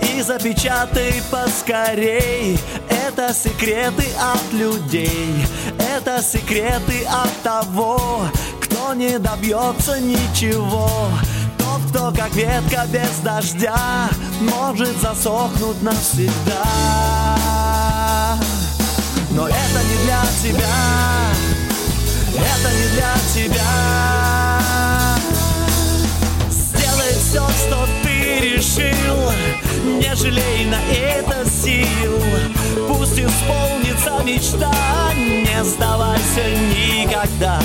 [0.00, 2.58] И запечатай поскорей.
[2.88, 5.34] Это секреты от людей
[5.78, 8.26] Это секреты от того
[8.62, 11.10] Кто не добьется ничего.
[11.58, 14.08] Тот, кто как ветка без дождя
[14.40, 16.64] Может засохнуть навсегда.
[19.32, 20.74] Но это не для тебя
[22.36, 24.23] это не для тебя
[28.56, 29.32] решил
[29.84, 32.20] Не жалей на это сил.
[32.88, 34.72] Пусть исполнится мечта
[35.16, 37.60] Не сдавайся никогда.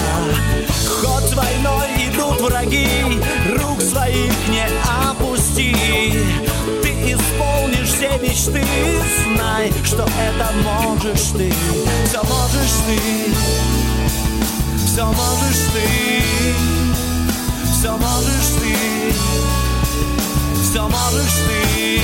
[0.88, 2.88] Хоть войной идут враги
[3.58, 4.66] Рук своих не
[5.08, 5.76] опусти.
[6.82, 8.64] Ты исполнишь все мечты
[9.24, 11.54] Знай, что это можешь ты.
[12.06, 13.60] Все можешь ты.
[15.00, 16.54] Все можешь ты,
[17.72, 18.76] все можешь ты,
[20.78, 22.02] можешь ты.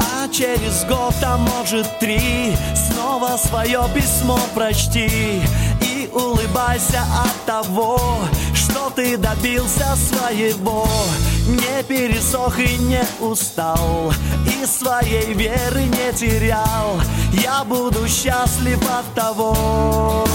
[0.00, 5.40] А через год, а может три, снова свое письмо прочти
[5.80, 8.00] и улыбайся от того,
[8.54, 10.86] что ты добился своего.
[11.46, 14.12] Не пересох и не устал,
[14.44, 17.00] и своей веры не терял.
[17.32, 20.26] Я буду счастлив от того.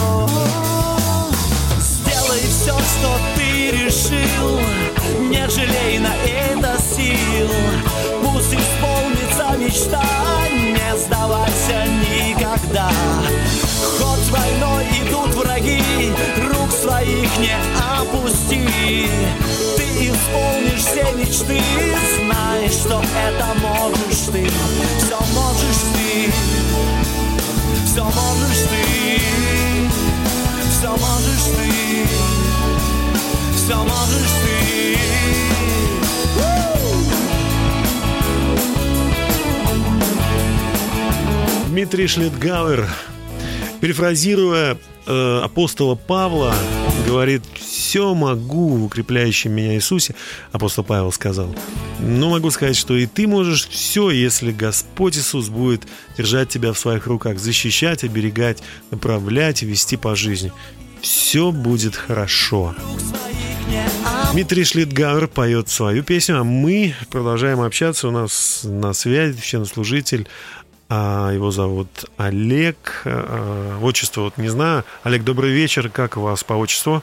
[1.79, 4.59] Сделай все, что ты решил,
[5.19, 7.49] не жалей на это сил.
[8.23, 10.03] Пусть исполнится мечта,
[10.51, 12.89] не сдавайся никогда.
[13.99, 15.81] Хоть войной идут враги,
[16.49, 17.55] рук своих не
[17.99, 19.09] опусти.
[19.77, 21.61] Ты исполнишь все мечты,
[22.17, 24.49] знай, что это можешь ты.
[24.99, 26.31] Все можешь ты,
[27.85, 29.21] все можешь ты,
[30.71, 32.07] все можешь ты,
[33.55, 34.02] все можешь
[41.73, 42.87] Дмитрий Шлитгауэр,
[43.81, 46.53] перефразируя э, апостола Павла,
[47.07, 50.13] говорит, все могу в укрепляющем меня Иисусе,
[50.51, 51.47] апостол Павел сказал.
[51.99, 56.77] Но могу сказать, что и ты можешь все, если Господь Иисус будет держать тебя в
[56.77, 58.61] своих руках, защищать, оберегать,
[58.91, 60.51] направлять вести по жизни.
[61.01, 62.75] Все будет хорошо.
[64.31, 68.07] Дмитрий Шлитгауэр поет свою песню, а мы продолжаем общаться.
[68.07, 70.27] У нас на связи священнослужитель
[71.33, 73.03] его зовут Олег.
[73.05, 74.83] А, Отчество вот не знаю.
[75.03, 75.89] Олег, добрый вечер.
[75.89, 77.01] Как вас по отчеству?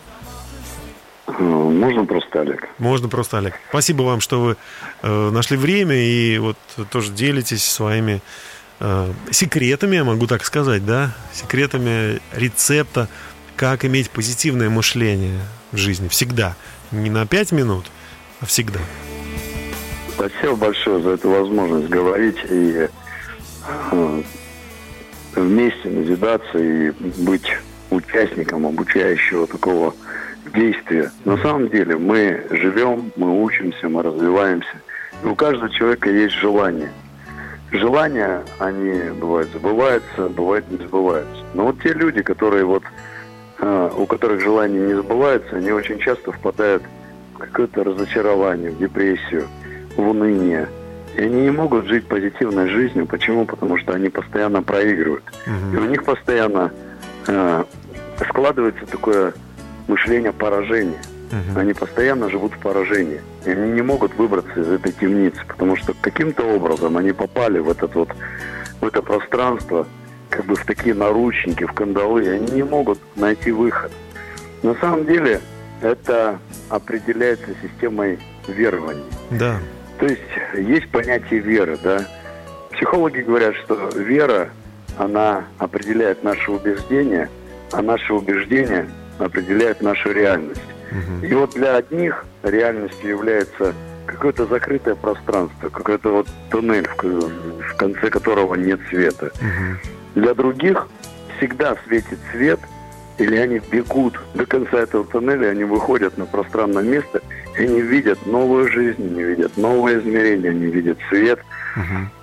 [1.38, 2.68] Можно просто Олег?
[2.78, 3.54] Можно просто Олег.
[3.68, 4.56] Спасибо вам, что вы
[5.02, 6.56] э, нашли время и вот
[6.90, 8.20] тоже делитесь своими
[8.80, 11.12] э, секретами, я могу так сказать, да?
[11.32, 13.08] Секретами рецепта,
[13.56, 15.40] как иметь позитивное мышление
[15.72, 16.08] в жизни.
[16.08, 16.56] Всегда.
[16.90, 17.86] Не на пять минут,
[18.40, 18.80] а всегда.
[20.14, 22.88] Спасибо большое за эту возможность говорить и
[25.34, 26.90] вместе назидаться и
[27.24, 27.50] быть
[27.90, 29.94] участником обучающего такого
[30.54, 31.10] действия.
[31.24, 34.80] На самом деле мы живем, мы учимся, мы развиваемся.
[35.22, 36.90] И у каждого человека есть желание.
[37.72, 41.44] Желания, они бывают забываются, бывают не сбываются.
[41.54, 42.82] Но вот те люди, которые вот,
[43.60, 46.82] э, у которых желания не сбываются, они очень часто впадают
[47.34, 49.46] в какое-то разочарование, в депрессию,
[49.96, 50.68] в уныние.
[51.16, 53.06] И они не могут жить позитивной жизнью.
[53.06, 53.44] Почему?
[53.44, 55.24] Потому что они постоянно проигрывают.
[55.72, 56.72] И у них постоянно
[57.26, 57.64] э,
[58.28, 59.34] складывается такое
[59.88, 61.00] мышление поражения.
[61.54, 63.20] Они постоянно живут в поражении.
[63.44, 67.70] И они не могут выбраться из этой темницы, потому что каким-то образом они попали в
[67.70, 68.08] этот вот
[68.80, 69.86] в это пространство,
[70.28, 73.92] как бы в такие наручники, в кандалы, и они не могут найти выход.
[74.62, 75.40] На самом деле
[75.82, 76.38] это
[76.68, 79.04] определяется системой верований.
[79.30, 79.58] Да.
[80.00, 80.22] То есть
[80.54, 82.06] есть понятие веры, да.
[82.72, 84.48] Психологи говорят, что вера,
[84.98, 87.28] она определяет наши убеждения,
[87.72, 88.88] а наши убеждения
[89.18, 90.62] определяют нашу реальность.
[91.22, 93.74] И вот для одних реальностью является
[94.06, 99.30] какое-то закрытое пространство, какой-то вот туннель, в ко- в конце которого нет света.
[100.16, 100.88] Для других
[101.36, 102.58] всегда светит свет,
[103.20, 107.20] или они бегут до конца этого туннеля, они выходят на пространное место,
[107.58, 111.38] и они видят новую жизнь, они видят новые измерения, они видят свет.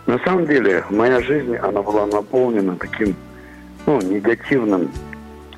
[0.08, 3.16] На самом деле, моя жизнь, она была наполнена таким
[3.86, 4.90] ну, негативным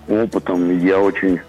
[0.10, 0.78] опытом.
[0.80, 1.40] Я очень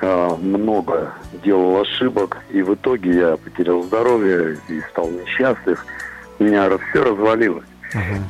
[0.00, 1.12] э, много
[1.44, 5.84] делал ошибок, и в итоге я потерял здоровье и стал несчастлив.
[6.38, 7.66] У меня все развалилось.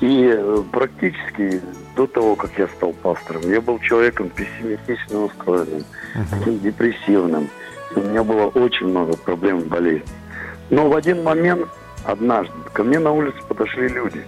[0.01, 1.61] И э, практически
[1.97, 5.85] до того, как я стал пастором, я был человеком пессимистично настроенным,
[6.31, 7.49] таким депрессивным.
[7.95, 10.03] У меня было очень много проблем и болезней.
[10.71, 11.69] Но в один момент,
[12.05, 14.23] однажды, ко мне на улице подошли люди.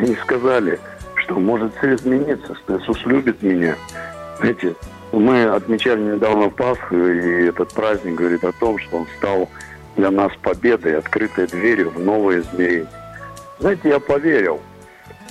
[0.00, 0.78] И Они сказали,
[1.16, 3.74] что может все измениться, что Иисус любит меня.
[4.38, 4.74] Знаете,
[5.12, 9.48] мы отмечали недавно Пасху, и этот праздник говорит о том, что Он стал
[9.96, 12.86] для нас победой, открытой дверью в новое измерение.
[13.58, 14.60] Знаете, я поверил.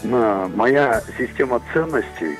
[0.04, 2.38] Моя система ценностей,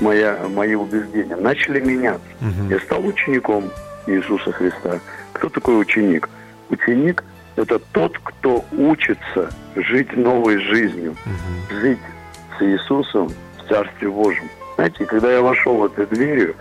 [0.00, 2.26] моя, мои убеждения начали меняться.
[2.68, 3.70] Я стал учеником
[4.06, 5.00] Иисуса Христа.
[5.32, 6.28] Кто такой ученик?
[6.70, 7.24] Ученик–
[7.56, 11.16] это тот, кто учится жить новой жизнью,
[11.70, 11.98] жить
[12.58, 14.48] с Иисусом в Царстве Божьем.
[14.76, 16.54] Знаете, когда я вошел в эту дверью,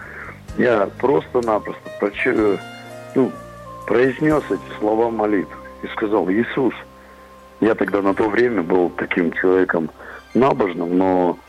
[0.58, 1.80] я просто-напросто
[3.16, 3.32] ну,
[3.88, 6.74] произнес эти слова молитвы и сказал, Иисус,
[7.62, 9.90] я тогда на то время был таким человеком
[10.34, 11.40] набожным, но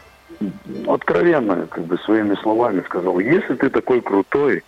[0.86, 4.62] откровенно, как бы своими словами сказал, если ты такой крутой,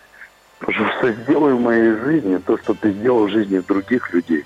[0.59, 4.45] пожалуйста, сделай в моей жизни то, что ты сделал в жизни других людей.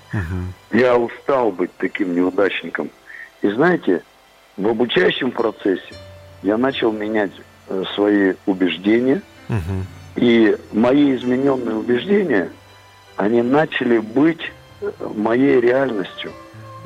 [0.71, 2.89] Я устал быть таким неудачником.
[3.41, 4.03] И знаете,
[4.55, 5.93] в обучающем процессе
[6.43, 7.31] я начал менять
[7.67, 9.21] э, свои убеждения,
[10.15, 12.49] и мои измененные убеждения,
[13.17, 14.51] они начали быть
[14.81, 16.31] э, моей реальностью.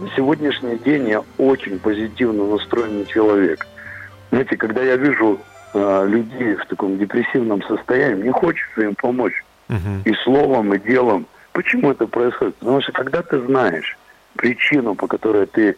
[0.02, 3.68] На сегодняшний день я очень позитивно настроенный человек.
[4.32, 5.40] Знаете, когда я вижу
[5.76, 9.44] э, людей в таком депрессивном состоянии, мне хочется им помочь.
[10.04, 11.28] И словом, и делом.
[11.54, 12.56] Почему это происходит?
[12.56, 13.96] Потому что когда ты знаешь
[14.36, 15.76] причину, по которой ты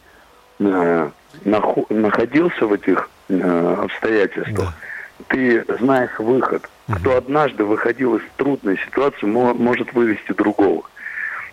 [0.60, 1.10] э,
[1.46, 4.74] нахо- находился в этих э, обстоятельствах,
[5.28, 6.70] ты знаешь выход.
[6.96, 10.84] Кто однажды выходил из трудной ситуации, мо- может вывести другого.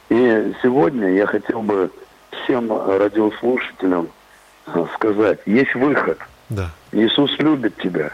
[0.09, 1.91] И сегодня я хотел бы
[2.31, 4.09] всем радиослушателям
[4.67, 6.19] э, сказать, есть выход.
[6.49, 6.71] Да.
[6.93, 8.13] Иисус любит тебя.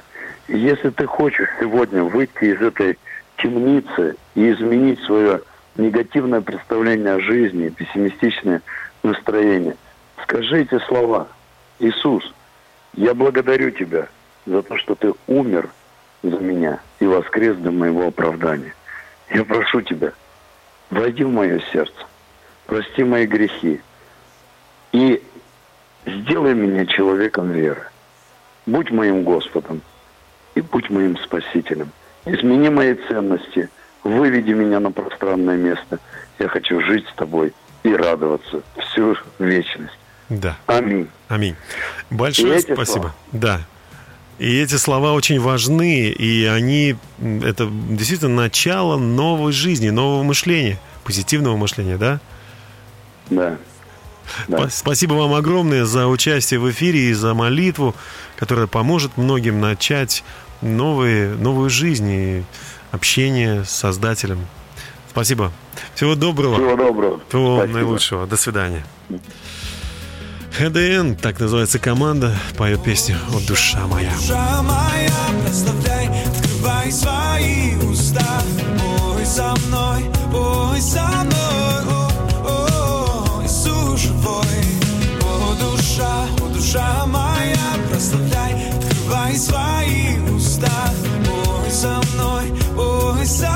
[0.48, 2.98] И если ты хочешь сегодня выйти из этой
[3.38, 5.40] темницы и изменить свое
[5.76, 8.62] негативное представление о жизни, пессимистичное
[9.02, 9.76] настроение,
[10.22, 11.28] скажи эти слова.
[11.78, 12.32] Иисус,
[12.94, 14.08] я благодарю тебя
[14.46, 15.68] за то, что ты умер
[16.22, 18.74] за меня и воскрес для моего оправдания.
[19.30, 20.12] Я прошу тебя,
[20.90, 22.06] войди в мое сердце,
[22.66, 23.80] прости мои грехи
[24.96, 25.22] и
[26.06, 27.82] сделай меня человеком веры.
[28.64, 29.82] Будь моим Господом
[30.54, 31.90] и будь моим Спасителем.
[32.24, 33.68] Измени мои ценности,
[34.02, 35.98] выведи меня на пространное место.
[36.38, 39.98] Я хочу жить с тобой и радоваться всю вечность.
[40.30, 40.56] Да.
[40.66, 41.08] Аминь.
[41.28, 41.56] Аминь.
[42.10, 42.84] Большое спасибо.
[42.84, 43.14] слова.
[43.32, 43.60] Да.
[44.38, 51.56] И эти слова очень важны, и они, это действительно начало новой жизни, нового мышления, позитивного
[51.56, 52.18] мышления, да?
[53.30, 53.56] Да.
[54.48, 57.94] Спа- Спасибо вам огромное за участие в эфире и за молитву,
[58.36, 60.24] которая поможет многим начать
[60.62, 62.42] новые, новую жизнь и
[62.92, 64.46] общение с Создателем.
[65.10, 65.52] Спасибо.
[65.94, 66.54] Всего доброго.
[66.56, 67.20] Всего доброго.
[67.28, 67.78] Всего Спасибо.
[67.78, 68.26] наилучшего.
[68.26, 68.84] До свидания.
[70.52, 74.10] ХДН, так называется команда, поет песню «О, душа моя».
[74.16, 75.10] Душа моя,
[75.44, 78.42] прославляй, открывай свои уста.
[79.14, 81.35] Ой, со мной, ой, со мной,
[89.36, 90.90] свои уста.
[91.28, 93.55] Ой, со мной, ой, со мной,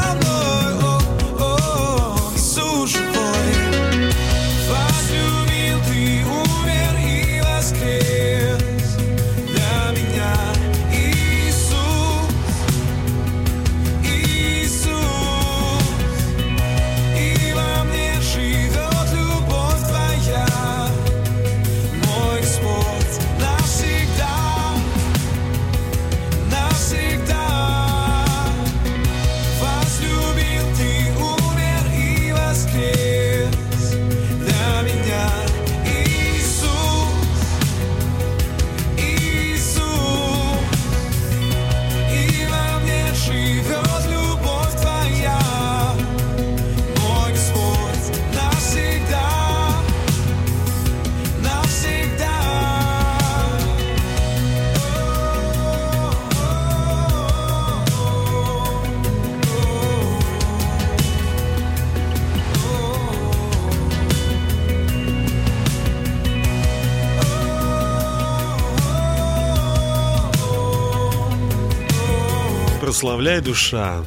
[73.01, 74.05] прославляй душа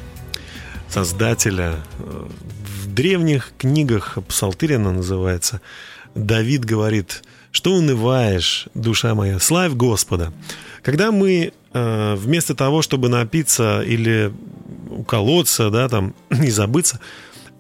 [0.88, 1.80] Создателя.
[1.98, 5.62] В древних книгах Псалтырина называется.
[6.14, 10.32] Давид говорит, что унываешь, душа моя, славь Господа.
[10.84, 14.32] Когда мы э, вместо того, чтобы напиться или
[14.92, 17.00] уколоться, да, там, и забыться,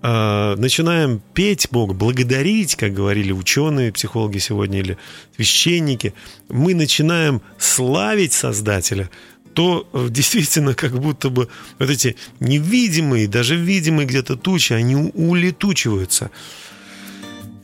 [0.03, 4.99] э, начинаем петь Бога, благодарить, как говорили ученые, психологи сегодня или
[5.35, 6.13] священники,
[6.47, 9.09] мы начинаем славить Создателя,
[9.53, 11.47] то э, действительно как будто бы
[11.79, 16.31] вот эти невидимые, даже видимые где-то тучи, они улетучиваются.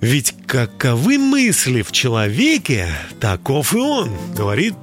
[0.02, 2.88] Ведь каковы мысли в человеке,
[3.20, 4.76] таков и он, говорит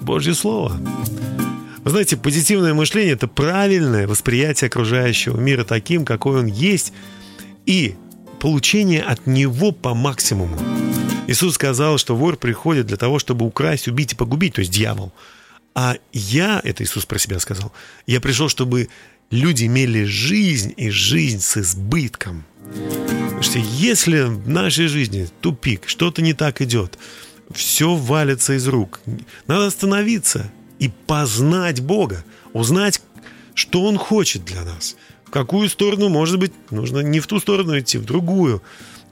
[0.00, 0.80] Божье Слово.
[1.84, 6.92] Вы знаете, позитивное мышление– это правильное восприятие окружающего мира таким, какой он есть,
[7.66, 7.94] и
[8.40, 10.58] получение от него по максимуму.
[11.28, 15.12] Иисус сказал, что вор приходит для того, чтобы украсть, убить и погубить, то есть дьявол.
[15.76, 17.70] А я, это Иисус про себя сказал,
[18.06, 18.88] я пришел, чтобы
[19.30, 22.46] люди имели жизнь и жизнь с избытком.
[23.42, 26.98] Что если в нашей жизни тупик, что-то не так идет,
[27.54, 29.02] все валится из рук,
[29.46, 32.24] надо остановиться и познать Бога,
[32.54, 33.02] узнать,
[33.52, 34.96] что Он хочет для нас,
[35.26, 38.62] в какую сторону, может быть, нужно не в ту сторону идти, в другую.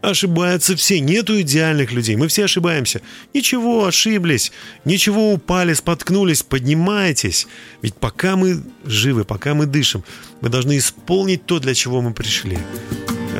[0.04, 3.00] Ошибаются все, нету идеальных людей, мы все ошибаемся.
[3.32, 4.52] Ничего, ошиблись,
[4.84, 7.46] ничего, упали, споткнулись, поднимайтесь.
[7.80, 10.04] Ведь пока мы живы, пока мы дышим,
[10.42, 12.58] мы должны исполнить то, для чего мы пришли.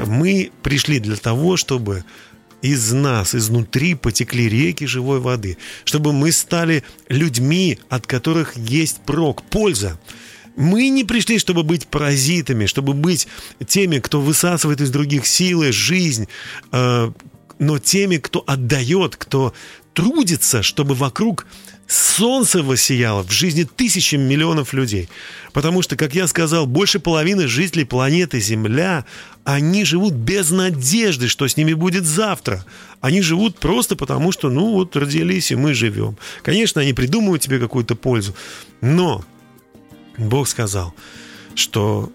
[0.07, 2.03] Мы пришли для того, чтобы
[2.63, 9.43] из нас, изнутри потекли реки живой воды, чтобы мы стали людьми, от которых есть прок,
[9.43, 10.01] польза.
[10.57, 13.27] Мы не пришли, чтобы быть паразитами, чтобы быть
[13.67, 16.29] теми, кто высасывает из других силы, жизнь,
[16.73, 17.11] э,
[17.59, 19.53] но теми, кто отдает, кто
[19.95, 21.47] трудится, чтобы вокруг
[21.87, 25.09] солнце воссияло в жизни тысячи миллионов людей.
[25.53, 29.05] Потому что, как я сказал, больше половины жителей планеты Земля,
[29.45, 32.65] они живут без надежды, что с ними будет завтра.
[33.01, 36.17] Они живут просто потому, что, ну вот, родились, и мы живем.
[36.43, 38.35] Конечно, они придумывают тебе какую-то пользу,
[38.81, 39.25] но
[40.19, 40.95] Бог сказал,
[41.55, 42.13] что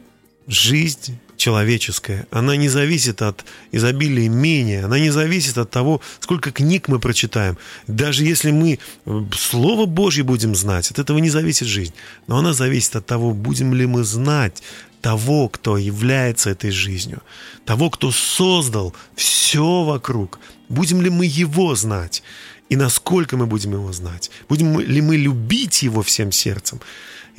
[0.48, 6.88] жизнь человеческая, она не зависит от изобилия имения, она не зависит от того, сколько книг
[6.88, 7.58] мы прочитаем.
[7.88, 11.94] Даже если мы э, Слово Божье будем знать, от этого не зависит жизнь.
[12.28, 14.62] Но она зависит от того, будем ли мы знать
[15.02, 17.22] того, кто является этой жизнью,
[17.66, 20.40] того, кто создал все вокруг.
[20.68, 22.22] Будем ли мы его знать?
[22.68, 24.30] И насколько мы будем его знать?
[24.50, 26.82] Будем ли мы любить его всем сердцем?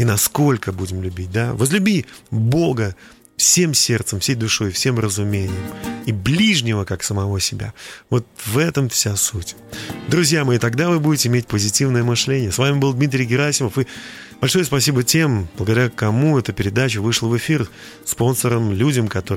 [0.01, 1.53] И насколько будем любить, да?
[1.53, 2.97] Возлюби Бога
[3.37, 5.63] всем сердцем, всей душой, всем разумением.
[6.07, 7.75] И ближнего, как самого себя.
[8.09, 9.57] Вот в этом вся суть.
[10.09, 12.51] Друзья мои, тогда вы будете иметь позитивное мышление.
[12.51, 13.77] С вами был Дмитрий Герасимов.
[13.77, 13.87] И
[14.41, 17.69] большое спасибо тем, благодаря кому эта передача вышла в эфир.
[18.07, 19.29] Спонсорам, людям, которые